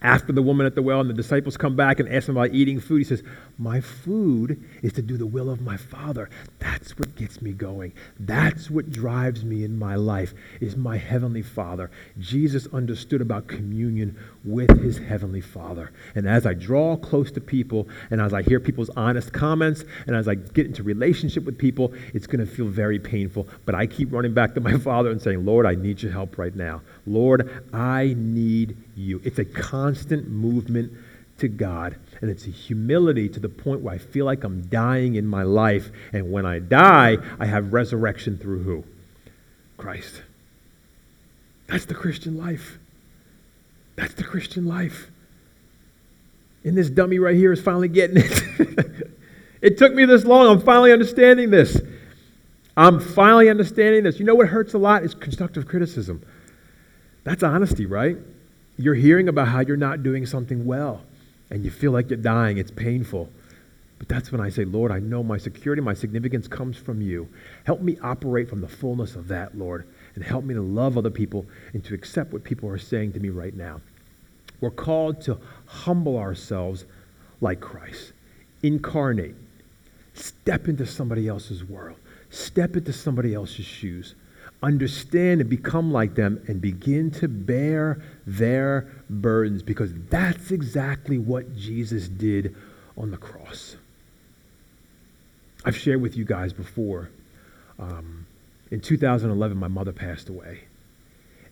after 0.00 0.32
the 0.32 0.42
woman 0.42 0.66
at 0.66 0.74
the 0.74 0.82
well 0.82 1.00
and 1.00 1.10
the 1.10 1.14
disciples 1.14 1.56
come 1.56 1.74
back 1.74 1.98
and 1.98 2.08
ask 2.08 2.28
him 2.28 2.36
about 2.36 2.54
eating 2.54 2.78
food, 2.78 2.98
he 2.98 3.04
says, 3.04 3.22
My 3.58 3.80
food 3.80 4.62
is 4.82 4.92
to 4.92 5.02
do 5.02 5.16
the 5.16 5.26
will 5.26 5.50
of 5.50 5.60
my 5.60 5.76
Father. 5.76 6.30
That's 6.60 6.96
what 6.98 7.16
gets 7.16 7.42
me 7.42 7.52
going. 7.52 7.92
That's 8.20 8.70
what 8.70 8.90
drives 8.90 9.44
me 9.44 9.64
in 9.64 9.76
my 9.76 9.96
life, 9.96 10.34
is 10.60 10.76
my 10.76 10.96
Heavenly 10.96 11.42
Father. 11.42 11.90
Jesus 12.18 12.68
understood 12.72 13.20
about 13.20 13.48
communion 13.48 14.16
with 14.44 14.82
his 14.82 14.98
Heavenly 14.98 15.40
Father. 15.40 15.90
And 16.14 16.28
as 16.28 16.46
I 16.46 16.54
draw 16.54 16.96
close 16.96 17.32
to 17.32 17.40
people, 17.40 17.88
and 18.10 18.20
as 18.20 18.32
I 18.32 18.42
hear 18.42 18.60
people's 18.60 18.90
honest 18.90 19.32
comments, 19.32 19.84
and 20.06 20.14
as 20.14 20.28
I 20.28 20.36
get 20.36 20.66
into 20.66 20.84
relationship 20.84 21.44
with 21.44 21.58
people, 21.58 21.92
it's 22.14 22.26
going 22.26 22.44
to 22.44 22.46
feel 22.46 22.66
very 22.66 23.00
painful. 23.00 23.48
But 23.64 23.74
I 23.74 23.86
keep 23.86 24.12
running 24.12 24.34
back 24.34 24.54
to 24.54 24.60
my 24.60 24.78
Father 24.78 25.10
and 25.10 25.20
saying, 25.20 25.44
Lord, 25.44 25.66
I 25.66 25.74
need 25.74 26.02
your 26.02 26.12
help 26.12 26.38
right 26.38 26.54
now. 26.54 26.82
Lord, 27.08 27.64
I 27.72 28.14
need 28.16 28.76
you. 28.94 29.20
It's 29.24 29.38
a 29.38 29.44
constant 29.44 30.28
movement 30.28 30.92
to 31.38 31.48
God. 31.48 31.96
And 32.20 32.30
it's 32.30 32.46
a 32.46 32.50
humility 32.50 33.28
to 33.28 33.40
the 33.40 33.48
point 33.48 33.80
where 33.80 33.94
I 33.94 33.98
feel 33.98 34.26
like 34.26 34.44
I'm 34.44 34.62
dying 34.68 35.14
in 35.14 35.26
my 35.26 35.42
life. 35.42 35.90
And 36.12 36.30
when 36.30 36.44
I 36.44 36.58
die, 36.58 37.16
I 37.38 37.46
have 37.46 37.72
resurrection 37.72 38.38
through 38.38 38.62
who? 38.62 38.84
Christ. 39.76 40.22
That's 41.68 41.84
the 41.84 41.94
Christian 41.94 42.36
life. 42.36 42.78
That's 43.96 44.14
the 44.14 44.24
Christian 44.24 44.66
life. 44.66 45.10
And 46.64 46.76
this 46.76 46.90
dummy 46.90 47.18
right 47.18 47.36
here 47.36 47.52
is 47.52 47.60
finally 47.60 47.88
getting 47.88 48.18
it. 48.18 49.10
it 49.62 49.78
took 49.78 49.94
me 49.94 50.04
this 50.04 50.24
long. 50.24 50.48
I'm 50.48 50.60
finally 50.60 50.92
understanding 50.92 51.50
this. 51.50 51.80
I'm 52.76 53.00
finally 53.00 53.48
understanding 53.48 54.04
this. 54.04 54.18
You 54.18 54.24
know 54.24 54.34
what 54.34 54.48
hurts 54.48 54.74
a 54.74 54.78
lot 54.78 55.02
is 55.02 55.14
constructive 55.14 55.66
criticism. 55.66 56.22
That's 57.28 57.42
honesty, 57.42 57.84
right? 57.84 58.16
You're 58.78 58.94
hearing 58.94 59.28
about 59.28 59.48
how 59.48 59.60
you're 59.60 59.76
not 59.76 60.02
doing 60.02 60.24
something 60.24 60.64
well 60.64 61.02
and 61.50 61.62
you 61.62 61.70
feel 61.70 61.92
like 61.92 62.08
you're 62.08 62.16
dying. 62.16 62.56
It's 62.56 62.70
painful. 62.70 63.28
But 63.98 64.08
that's 64.08 64.32
when 64.32 64.40
I 64.40 64.48
say, 64.48 64.64
Lord, 64.64 64.90
I 64.90 64.98
know 64.98 65.22
my 65.22 65.36
security, 65.36 65.82
my 65.82 65.92
significance 65.92 66.48
comes 66.48 66.78
from 66.78 67.02
you. 67.02 67.28
Help 67.64 67.82
me 67.82 67.98
operate 68.02 68.48
from 68.48 68.62
the 68.62 68.68
fullness 68.68 69.14
of 69.14 69.28
that, 69.28 69.58
Lord, 69.58 69.86
and 70.14 70.24
help 70.24 70.42
me 70.42 70.54
to 70.54 70.62
love 70.62 70.96
other 70.96 71.10
people 71.10 71.44
and 71.74 71.84
to 71.84 71.92
accept 71.92 72.32
what 72.32 72.44
people 72.44 72.66
are 72.70 72.78
saying 72.78 73.12
to 73.12 73.20
me 73.20 73.28
right 73.28 73.54
now. 73.54 73.82
We're 74.62 74.70
called 74.70 75.20
to 75.22 75.36
humble 75.66 76.16
ourselves 76.16 76.86
like 77.42 77.60
Christ, 77.60 78.12
incarnate, 78.62 79.36
step 80.14 80.66
into 80.66 80.86
somebody 80.86 81.28
else's 81.28 81.62
world, 81.62 81.98
step 82.30 82.74
into 82.74 82.94
somebody 82.94 83.34
else's 83.34 83.66
shoes 83.66 84.14
understand 84.62 85.40
and 85.40 85.48
become 85.48 85.92
like 85.92 86.14
them 86.14 86.42
and 86.48 86.60
begin 86.60 87.10
to 87.12 87.28
bear 87.28 88.02
their 88.26 88.88
burdens 89.08 89.62
because 89.62 89.92
that's 90.10 90.50
exactly 90.50 91.18
what 91.18 91.56
Jesus 91.56 92.08
did 92.08 92.56
on 92.96 93.10
the 93.10 93.16
cross. 93.16 93.76
I've 95.64 95.76
shared 95.76 96.00
with 96.00 96.16
you 96.16 96.24
guys 96.24 96.52
before. 96.52 97.10
Um, 97.78 98.26
in 98.70 98.80
2011, 98.80 99.56
my 99.56 99.68
mother 99.68 99.92
passed 99.92 100.28
away, 100.28 100.60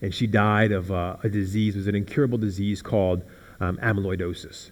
and 0.01 0.13
she 0.13 0.27
died 0.27 0.71
of 0.71 0.91
uh, 0.91 1.17
a 1.23 1.29
disease. 1.29 1.75
It 1.75 1.79
was 1.79 1.87
an 1.87 1.95
incurable 1.95 2.37
disease 2.37 2.81
called 2.81 3.23
um, 3.59 3.77
amyloidosis. 3.77 4.71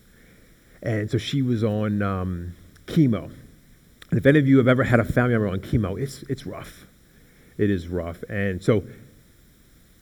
And 0.84 1.10
so 1.10 1.18
she 1.18 1.42
was 1.42 1.64
on 1.64 2.02
um, 2.02 2.54
chemo. 2.86 3.32
And 4.12 4.20
if 4.20 4.26
any 4.26 4.40
of 4.40 4.48
you 4.48 4.58
have 4.58 4.68
ever 4.68 4.84
had 4.84 5.00
a 5.00 5.04
family 5.04 5.32
member 5.32 5.48
on 5.48 5.60
chemo, 5.60 6.00
it's, 6.00 6.24
it's 6.24 6.46
rough. 6.46 6.86
It 7.58 7.70
is 7.70 7.88
rough. 7.88 8.24
And 8.30 8.62
so 8.64 8.84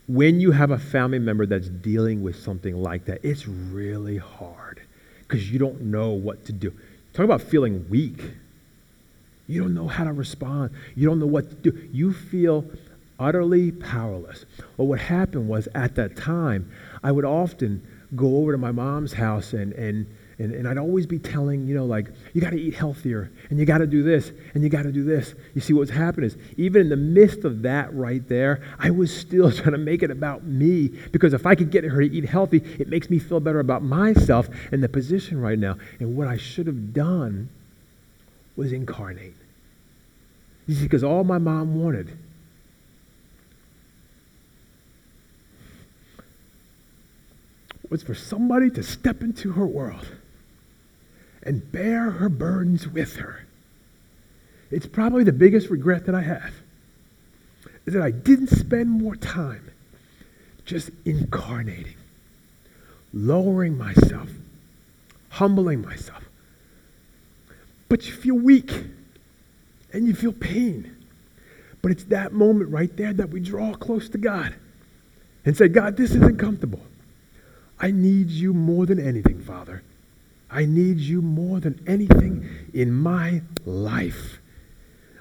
when 0.08 0.40
you 0.40 0.52
have 0.52 0.72
a 0.72 0.78
family 0.78 1.20
member 1.20 1.46
that's 1.46 1.70
dealing 1.70 2.24
with 2.24 2.36
something 2.36 2.82
like 2.82 3.06
that, 3.06 3.20
it's 3.24 3.48
really 3.48 4.18
hard 4.18 4.82
because 5.20 5.52
you 5.52 5.60
don't 5.60 5.82
know 5.82 6.10
what 6.10 6.46
to 6.46 6.52
do. 6.52 6.74
Talk 7.14 7.26
about 7.26 7.42
feeling 7.42 7.88
weak. 7.90 8.22
You 9.48 9.62
don't 9.62 9.74
know 9.74 9.88
how 9.88 10.04
to 10.04 10.14
respond. 10.14 10.72
You 10.96 11.08
don't 11.08 11.20
know 11.20 11.28
what 11.28 11.50
to 11.50 11.56
do. 11.72 11.90
You 11.92 12.14
feel 12.14 12.66
utterly 13.20 13.72
powerless. 13.72 14.46
Well, 14.78 14.88
what 14.88 15.00
happened 15.00 15.48
was 15.48 15.68
at 15.76 15.96
that 15.96 16.18
time, 16.18 16.72
I 17.04 17.12
would 17.12 17.26
often 17.26 17.86
go 18.16 18.38
over 18.38 18.52
to 18.52 18.58
my 18.58 18.72
mom's 18.72 19.14
house 19.14 19.54
and, 19.54 19.74
and 19.74 20.06
and, 20.44 20.54
and 20.54 20.68
I'd 20.68 20.78
always 20.78 21.06
be 21.06 21.18
telling, 21.18 21.68
you 21.68 21.74
know, 21.74 21.86
like, 21.86 22.10
you 22.34 22.42
got 22.42 22.50
to 22.50 22.60
eat 22.60 22.76
healthier 22.76 23.32
and 23.50 23.58
you 23.58 23.66
got 23.66 23.78
to 23.78 23.88
do 23.88 24.04
this 24.04 24.34
and 24.54 24.62
you 24.62 24.70
got 24.70 24.84
to 24.84 24.92
do 24.92 25.06
this. 25.06 25.34
You 25.56 25.62
see, 25.62 25.72
what's 25.72 25.90
happening 25.90 26.28
is, 26.28 26.38
even 26.58 26.82
in 26.82 26.90
the 26.90 26.98
midst 26.98 27.46
of 27.46 27.62
that 27.62 27.94
right 27.94 28.28
there, 28.28 28.62
I 28.78 28.92
was 28.92 29.16
still 29.16 29.52
trying 29.54 29.72
to 29.72 29.78
make 29.78 30.04
it 30.04 30.12
about 30.12 30.44
me 30.44 30.90
because 31.14 31.34
if 31.34 31.46
I 31.46 31.56
could 31.56 31.72
get 31.72 31.86
her 31.86 32.02
to 32.02 32.12
eat 32.12 32.26
healthy, 32.26 32.58
it 32.78 32.90
makes 32.90 33.10
me 33.10 33.20
feel 33.20 33.40
better 33.40 33.62
about 33.62 33.84
myself 33.84 34.50
and 34.74 34.84
the 34.84 34.90
position 34.90 35.40
right 35.40 35.58
now. 35.58 35.78
And 36.00 36.18
what 36.18 36.28
I 36.28 36.36
should 36.36 36.68
have 36.68 36.94
done 36.94 37.50
was 38.58 38.74
incarnate. 38.74 39.36
You 40.68 40.76
see, 40.76 40.84
because 40.84 41.06
all 41.06 41.24
my 41.24 41.38
mom 41.38 41.82
wanted 41.82 42.18
was 47.90 48.04
for 48.04 48.16
somebody 48.16 48.70
to 48.72 48.84
step 48.84 49.22
into 49.22 49.54
her 49.54 49.66
world 49.66 50.08
and 51.46 51.72
bear 51.72 52.12
her 52.12 52.30
burdens 52.30 52.88
with 52.88 53.18
her. 53.18 53.46
It's 54.72 54.88
probably 54.88 55.24
the 55.24 55.34
biggest 55.34 55.70
regret 55.70 56.06
that 56.06 56.16
I 56.16 56.22
have 56.22 56.54
is 57.86 57.94
that 57.94 58.02
I 58.02 58.12
didn't 58.12 58.48
spend 58.48 58.90
more 58.90 59.16
time 59.16 59.70
just 60.66 60.90
incarnating, 61.06 61.96
lowering 63.14 63.78
myself, 63.78 64.30
humbling 65.30 65.82
myself. 65.82 66.24
But 67.90 68.08
you 68.08 68.14
feel 68.14 68.36
weak 68.36 68.72
and 69.92 70.08
you 70.08 70.16
feel 70.16 70.32
pain. 70.32 70.96
But 71.82 71.92
it's 71.92 72.06
that 72.06 72.32
moment 72.32 72.72
right 72.72 72.96
there 72.96 73.14
that 73.14 73.30
we 73.30 73.42
draw 73.42 73.74
close 73.74 74.08
to 74.10 74.18
God 74.18 74.56
and 75.46 75.56
say, 75.56 75.68
God, 75.68 75.98
this 75.98 76.12
isn't 76.12 76.40
comfortable. 76.40 76.82
I 77.80 77.92
need 77.92 78.30
you 78.30 78.54
more 78.54 78.86
than 78.86 79.06
anything, 79.06 79.42
Father. 79.42 79.84
I 80.54 80.66
need 80.66 81.00
you 81.00 81.24
more 81.24 81.60
than 81.60 81.84
anything 81.88 82.48
in 82.74 82.94
my 82.94 83.42
life. 83.66 84.40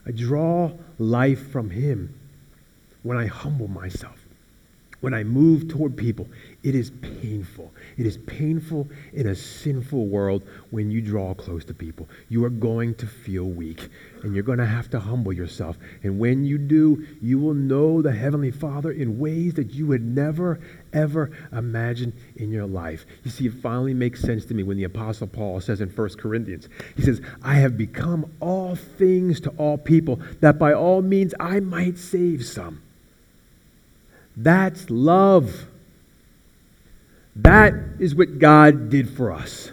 I 0.04 0.10
draw 0.10 0.72
life 0.98 1.50
from 1.50 1.70
Him 1.70 2.14
when 3.02 3.16
I 3.16 3.26
humble 3.26 3.68
myself, 3.68 4.26
when 5.00 5.14
I 5.14 5.24
move 5.24 5.68
toward 5.68 5.96
people. 5.96 6.28
It 6.62 6.76
is 6.76 6.90
painful. 6.90 7.72
It 7.96 8.06
is 8.06 8.18
painful 8.18 8.88
in 9.12 9.26
a 9.26 9.34
sinful 9.34 10.06
world 10.06 10.44
when 10.70 10.92
you 10.92 11.00
draw 11.00 11.34
close 11.34 11.64
to 11.64 11.74
people. 11.74 12.08
You 12.28 12.44
are 12.44 12.50
going 12.50 12.94
to 12.96 13.06
feel 13.06 13.44
weak 13.44 13.88
and 14.22 14.32
you're 14.32 14.44
going 14.44 14.58
to 14.58 14.66
have 14.66 14.88
to 14.90 15.00
humble 15.00 15.32
yourself. 15.32 15.76
And 16.04 16.20
when 16.20 16.44
you 16.44 16.58
do, 16.58 17.04
you 17.20 17.40
will 17.40 17.54
know 17.54 18.00
the 18.00 18.12
Heavenly 18.12 18.52
Father 18.52 18.92
in 18.92 19.18
ways 19.18 19.54
that 19.54 19.72
you 19.74 19.88
would 19.88 20.02
never, 20.02 20.60
ever 20.92 21.32
imagine 21.50 22.12
in 22.36 22.52
your 22.52 22.66
life. 22.66 23.06
You 23.24 23.32
see, 23.32 23.46
it 23.46 23.54
finally 23.54 23.94
makes 23.94 24.20
sense 24.20 24.44
to 24.44 24.54
me 24.54 24.62
when 24.62 24.76
the 24.76 24.84
Apostle 24.84 25.26
Paul 25.26 25.60
says 25.60 25.80
in 25.80 25.88
1 25.88 26.08
Corinthians, 26.10 26.68
he 26.94 27.02
says, 27.02 27.20
I 27.42 27.54
have 27.54 27.76
become 27.76 28.30
all 28.38 28.76
things 28.76 29.40
to 29.40 29.50
all 29.56 29.78
people, 29.78 30.20
that 30.40 30.60
by 30.60 30.72
all 30.72 31.02
means 31.02 31.34
I 31.40 31.58
might 31.58 31.98
save 31.98 32.44
some. 32.44 32.82
That's 34.36 34.88
love. 34.88 35.66
That 37.36 37.74
is 37.98 38.14
what 38.14 38.38
God 38.38 38.90
did 38.90 39.08
for 39.08 39.32
us. 39.32 39.70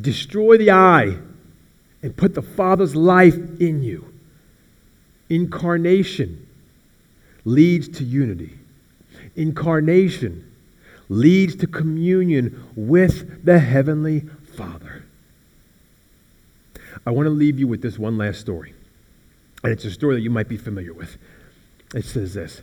Destroy 0.00 0.58
the 0.58 0.70
I 0.70 1.16
and 2.02 2.16
put 2.16 2.34
the 2.34 2.42
Father's 2.42 2.94
life 2.94 3.36
in 3.60 3.82
you. 3.82 4.12
Incarnation 5.30 6.46
leads 7.44 7.88
to 7.88 8.04
unity. 8.04 8.58
Incarnation 9.36 10.50
leads 11.08 11.56
to 11.56 11.66
communion 11.66 12.64
with 12.76 13.44
the 13.44 13.58
Heavenly 13.58 14.20
Father. 14.56 15.04
I 17.06 17.10
want 17.10 17.26
to 17.26 17.30
leave 17.30 17.58
you 17.58 17.66
with 17.66 17.82
this 17.82 17.98
one 17.98 18.18
last 18.18 18.40
story. 18.40 18.74
And 19.62 19.72
it's 19.72 19.84
a 19.84 19.90
story 19.90 20.16
that 20.16 20.22
you 20.22 20.30
might 20.30 20.48
be 20.48 20.56
familiar 20.56 20.92
with. 20.92 21.16
It 21.94 22.04
says 22.04 22.34
this 22.34 22.62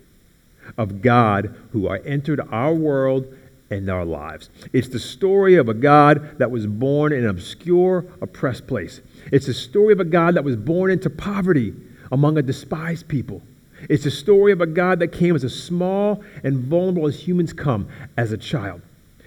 of 0.77 1.01
God 1.01 1.55
who 1.71 1.87
entered 1.89 2.41
our 2.51 2.73
world 2.73 3.33
and 3.69 3.89
our 3.89 4.05
lives. 4.05 4.49
It's 4.73 4.89
the 4.89 4.99
story 4.99 5.55
of 5.55 5.69
a 5.69 5.73
God 5.73 6.37
that 6.37 6.51
was 6.51 6.67
born 6.67 7.13
in 7.13 7.23
an 7.23 7.29
obscure, 7.29 8.05
oppressed 8.21 8.67
place. 8.67 9.01
It's 9.31 9.47
the 9.47 9.53
story 9.53 9.93
of 9.93 9.99
a 9.99 10.05
God 10.05 10.35
that 10.35 10.43
was 10.43 10.55
born 10.55 10.91
into 10.91 11.09
poverty 11.09 11.73
among 12.11 12.37
a 12.37 12.41
despised 12.41 13.07
people. 13.07 13.41
It's 13.89 14.03
the 14.03 14.11
story 14.11 14.51
of 14.51 14.61
a 14.61 14.67
God 14.67 14.99
that 14.99 15.07
came 15.07 15.35
as 15.35 15.43
a 15.43 15.49
small 15.49 16.23
and 16.43 16.57
vulnerable 16.57 17.07
as 17.07 17.27
humans 17.27 17.53
come 17.53 17.87
as 18.17 18.31
a 18.31 18.37
child. 18.37 18.81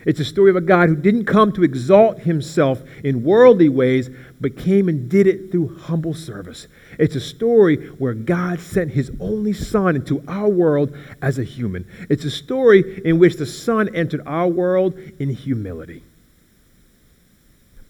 It's 0.06 0.20
a 0.20 0.24
story 0.24 0.50
of 0.50 0.56
a 0.56 0.60
God 0.60 0.88
who 0.88 0.96
didn't 0.96 1.24
come 1.24 1.50
to 1.52 1.62
exalt 1.62 2.20
himself 2.20 2.82
in 3.02 3.22
worldly 3.22 3.68
ways, 3.68 4.10
but 4.40 4.58
came 4.58 4.88
and 4.88 5.08
did 5.08 5.26
it 5.26 5.50
through 5.50 5.76
humble 5.76 6.14
service. 6.14 6.66
It's 6.98 7.16
a 7.16 7.20
story 7.20 7.88
where 7.98 8.12
God 8.14 8.60
sent 8.60 8.90
his 8.90 9.10
only 9.18 9.52
son 9.54 9.96
into 9.96 10.22
our 10.28 10.48
world 10.48 10.94
as 11.22 11.38
a 11.38 11.44
human. 11.44 11.86
It's 12.10 12.24
a 12.24 12.30
story 12.30 13.02
in 13.04 13.18
which 13.18 13.36
the 13.36 13.46
son 13.46 13.94
entered 13.94 14.22
our 14.26 14.48
world 14.48 14.98
in 15.18 15.30
humility. 15.30 16.02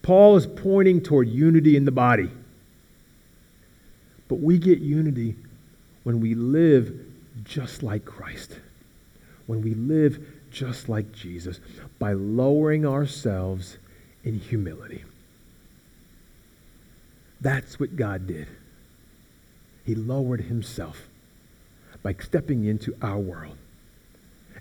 Paul 0.01 0.37
is 0.37 0.45
pointing 0.45 1.01
toward 1.01 1.27
unity 1.27 1.75
in 1.75 1.83
the 1.83 1.91
body. 1.91 2.29
But 4.27 4.39
we 4.39 4.57
get 4.57 4.79
unity 4.79 5.35
when 6.03 6.21
we 6.21 6.35
live 6.35 6.93
just 7.43 7.83
like 7.83 8.05
Christ, 8.05 8.59
when 9.47 9.61
we 9.61 9.73
live 9.73 10.25
just 10.55 10.87
like 10.87 11.11
Jesus, 11.11 11.59
by 11.99 12.13
lowering 12.13 12.85
ourselves 12.85 13.77
in 14.23 14.39
humility. 14.39 15.03
That's 17.41 17.77
what 17.77 17.97
God 17.97 18.25
did. 18.25 18.47
He 19.85 19.95
lowered 19.95 20.41
himself 20.41 21.09
by 22.01 22.15
stepping 22.19 22.63
into 22.63 22.95
our 23.01 23.19
world. 23.19 23.57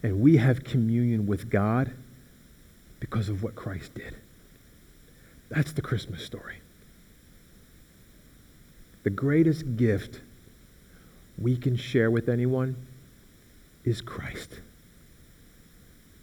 And 0.03 0.21
we 0.21 0.37
have 0.37 0.65
communion 0.65 1.27
with 1.27 1.49
God 1.49 1.93
because 2.99 3.29
of 3.29 3.43
what 3.43 3.55
Christ 3.55 3.95
did. 3.95 4.17
That's 5.49 5.73
the 5.73 5.81
Christmas 5.81 6.25
story. 6.25 6.57
The 9.05 9.11
greatest 9.11 9.77
gift 9.77 10.21
we 11.39 11.57
can 11.57 11.77
share 11.77 12.11
with 12.11 12.29
anyone 12.29 12.75
is 13.85 14.01
Christ. 14.01 14.61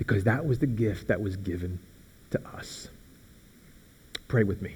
Because 0.02 0.24
that 0.24 0.48
was 0.48 0.58
the 0.58 0.66
gift 0.66 1.10
that 1.10 1.22
was 1.22 1.38
given 1.38 1.78
to 2.32 2.42
us. 2.58 2.88
Pray 4.28 4.42
with 4.44 4.60
me. 4.60 4.74